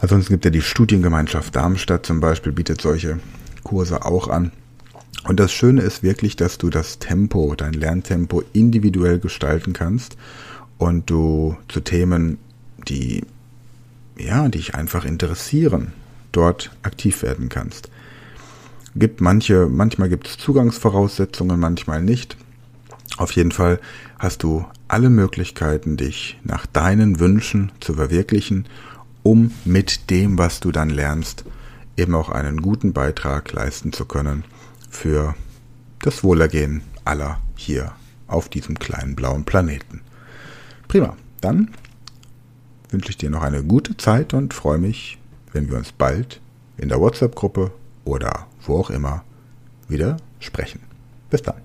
Ansonsten 0.00 0.34
gibt 0.34 0.44
ja 0.44 0.50
die 0.50 0.62
Studiengemeinschaft 0.62 1.54
Darmstadt 1.54 2.06
zum 2.06 2.20
Beispiel, 2.20 2.52
bietet 2.52 2.80
solche 2.80 3.18
Kurse 3.62 4.04
auch 4.04 4.28
an. 4.28 4.52
Und 5.26 5.40
das 5.40 5.52
Schöne 5.52 5.80
ist 5.80 6.02
wirklich, 6.02 6.36
dass 6.36 6.58
du 6.58 6.68
das 6.68 6.98
Tempo, 6.98 7.54
dein 7.56 7.72
Lerntempo 7.72 8.42
individuell 8.52 9.18
gestalten 9.18 9.72
kannst 9.72 10.16
und 10.76 11.08
du 11.08 11.56
zu 11.68 11.80
Themen, 11.80 12.38
die, 12.88 13.24
ja, 14.18 14.48
dich 14.48 14.74
einfach 14.74 15.04
interessieren, 15.04 15.92
dort 16.32 16.70
aktiv 16.82 17.22
werden 17.22 17.48
kannst. 17.48 17.88
Gibt 18.96 19.20
manche, 19.20 19.66
manchmal 19.66 20.08
gibt 20.08 20.28
es 20.28 20.38
Zugangsvoraussetzungen, 20.38 21.58
manchmal 21.58 22.02
nicht. 22.02 22.36
Auf 23.16 23.32
jeden 23.32 23.52
Fall 23.52 23.80
hast 24.18 24.42
du 24.42 24.64
alle 24.88 25.10
Möglichkeiten, 25.10 25.96
dich 25.96 26.38
nach 26.44 26.66
deinen 26.66 27.18
Wünschen 27.18 27.72
zu 27.80 27.94
verwirklichen, 27.94 28.66
um 29.22 29.52
mit 29.64 30.10
dem, 30.10 30.38
was 30.38 30.60
du 30.60 30.70
dann 30.70 30.90
lernst, 30.90 31.44
eben 31.96 32.14
auch 32.14 32.28
einen 32.28 32.62
guten 32.62 32.92
Beitrag 32.92 33.52
leisten 33.52 33.92
zu 33.92 34.04
können 34.04 34.44
für 34.90 35.34
das 36.00 36.22
Wohlergehen 36.22 36.82
aller 37.04 37.40
hier 37.56 37.92
auf 38.26 38.48
diesem 38.48 38.78
kleinen 38.78 39.16
blauen 39.16 39.44
Planeten. 39.44 40.02
Prima, 40.88 41.16
dann 41.40 41.70
wünsche 42.90 43.10
ich 43.10 43.16
dir 43.16 43.30
noch 43.30 43.42
eine 43.42 43.64
gute 43.64 43.96
Zeit 43.96 44.34
und 44.34 44.54
freue 44.54 44.78
mich, 44.78 45.18
wenn 45.52 45.68
wir 45.68 45.78
uns 45.78 45.92
bald 45.92 46.40
in 46.76 46.88
der 46.88 47.00
WhatsApp-Gruppe 47.00 47.72
oder 48.04 48.46
wo 48.66 48.78
auch 48.78 48.90
immer 48.90 49.24
wieder 49.88 50.16
sprechen. 50.40 50.80
Bis 51.30 51.42
dann. 51.42 51.63